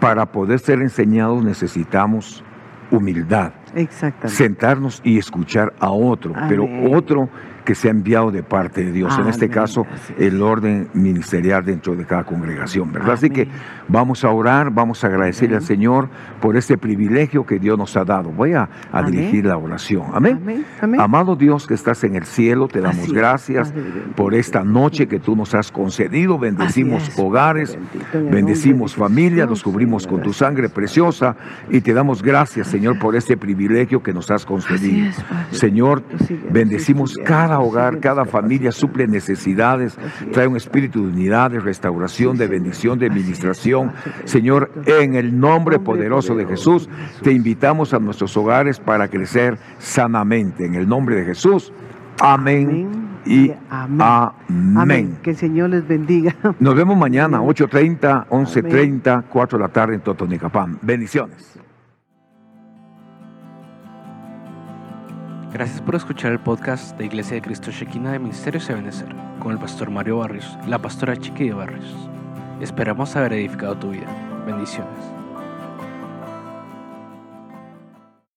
Para 0.00 0.26
poder 0.26 0.60
ser 0.60 0.80
enseñados 0.80 1.42
necesitamos 1.42 2.44
humildad. 2.90 3.52
Exactamente. 3.74 4.28
sentarnos 4.28 5.00
y 5.04 5.18
escuchar 5.18 5.72
a 5.80 5.90
otro, 5.90 6.32
pero 6.48 6.68
otro 6.90 7.28
que 7.68 7.74
se 7.74 7.88
ha 7.88 7.90
enviado 7.90 8.30
de 8.30 8.42
parte 8.42 8.82
de 8.82 8.92
Dios. 8.92 9.18
En 9.18 9.28
este 9.28 9.50
caso, 9.50 9.86
es. 10.16 10.26
el 10.26 10.40
orden 10.40 10.88
ministerial 10.94 11.62
dentro 11.62 11.94
de 11.94 12.06
cada 12.06 12.24
congregación, 12.24 12.90
¿verdad? 12.90 13.12
Así 13.12 13.28
que 13.28 13.46
vamos 13.88 14.24
a 14.24 14.30
orar, 14.30 14.70
vamos 14.70 15.04
a 15.04 15.08
agradecerle 15.08 15.56
al. 15.56 15.62
Señor 15.62 16.08
por 16.40 16.56
este 16.56 16.78
privilegio 16.78 17.44
que 17.44 17.58
Dios 17.58 17.76
nos 17.76 17.94
ha 17.98 18.06
dado. 18.06 18.30
Voy 18.30 18.54
a, 18.54 18.70
dirigir 19.04 19.44
la 19.44 19.58
oración. 19.58 20.04
Amén. 20.14 20.64
Amado 20.98 21.36
Dios 21.36 21.66
que 21.66 21.74
estás 21.74 22.02
en 22.04 22.16
el 22.16 22.24
cielo, 22.24 22.68
te 22.68 22.80
damos 22.80 23.04
Así 23.04 23.12
gracias 23.12 23.74
por 24.16 24.34
esta 24.34 24.64
noche 24.64 25.06
que 25.06 25.20
tú 25.20 25.36
nos 25.36 25.54
has 25.54 25.70
concedido. 25.70 26.38
Bendecimos 26.38 27.18
hogares, 27.18 27.76
bendito, 27.76 28.34
bendecimos 28.34 28.94
familias, 28.94 29.46
los 29.46 29.62
cubrimos 29.62 30.06
con 30.06 30.22
tu 30.22 30.32
sangre 30.32 30.70
preciosa 30.70 31.36
y 31.68 31.82
te 31.82 31.92
damos 31.92 32.22
gracias, 32.22 32.68
Señor, 32.68 32.98
por 32.98 33.14
este 33.14 33.36
privilegio 33.36 33.57
que 34.02 34.12
nos 34.12 34.30
has 34.30 34.44
concedido. 34.44 35.08
Es, 35.08 35.16
Señor, 35.50 36.02
bendecimos 36.50 37.16
cada 37.24 37.60
hogar, 37.60 38.00
cada 38.00 38.24
familia, 38.24 38.72
suple 38.72 39.06
necesidades, 39.06 39.96
trae 40.32 40.46
un 40.46 40.56
espíritu 40.56 41.02
de 41.02 41.08
unidad, 41.08 41.50
de 41.50 41.60
restauración, 41.60 42.36
de 42.36 42.46
bendición, 42.46 42.98
de 42.98 43.06
administración. 43.06 43.92
Señor, 44.24 44.70
en 44.86 45.14
el 45.14 45.38
nombre 45.38 45.78
poderoso 45.78 46.34
de 46.34 46.46
Jesús, 46.46 46.88
te 47.22 47.32
invitamos 47.32 47.92
a 47.94 47.98
nuestros 47.98 48.36
hogares 48.36 48.78
para 48.78 49.08
crecer 49.08 49.58
sanamente. 49.78 50.64
En 50.64 50.74
el 50.74 50.88
nombre 50.88 51.16
de 51.16 51.24
Jesús. 51.24 51.72
Amén, 52.20 52.88
y 53.24 53.52
amén. 53.70 54.00
amén. 54.00 54.76
Amén. 54.76 55.18
Que 55.22 55.30
el 55.30 55.36
Señor 55.36 55.70
les 55.70 55.86
bendiga. 55.86 56.34
Nos 56.58 56.74
vemos 56.74 56.96
mañana, 56.96 57.38
Amén. 57.38 57.50
8.30, 57.50 58.26
11.30, 58.28 59.24
4 59.30 59.58
de 59.58 59.62
la 59.62 59.68
tarde 59.68 59.94
en 59.94 60.00
Totonicapán. 60.00 60.78
Bendiciones. 60.82 61.57
Gracias 65.52 65.80
por 65.80 65.94
escuchar 65.94 66.32
el 66.32 66.40
podcast 66.40 66.96
de 66.98 67.06
Iglesia 67.06 67.36
de 67.36 67.42
Cristo 67.42 67.70
Shekinah 67.70 68.12
de 68.12 68.18
Ministerios 68.18 68.68
de 68.68 68.74
Benecer 68.74 69.08
con 69.40 69.52
el 69.52 69.58
pastor 69.58 69.90
Mario 69.90 70.18
Barrios 70.18 70.58
y 70.66 70.68
la 70.68 70.78
pastora 70.78 71.16
Chiqui 71.16 71.48
de 71.48 71.54
Barrios. 71.54 71.86
Esperamos 72.60 73.16
haber 73.16 73.32
edificado 73.32 73.74
tu 73.78 73.90
vida. 73.90 74.06
Bendiciones. 74.46 75.17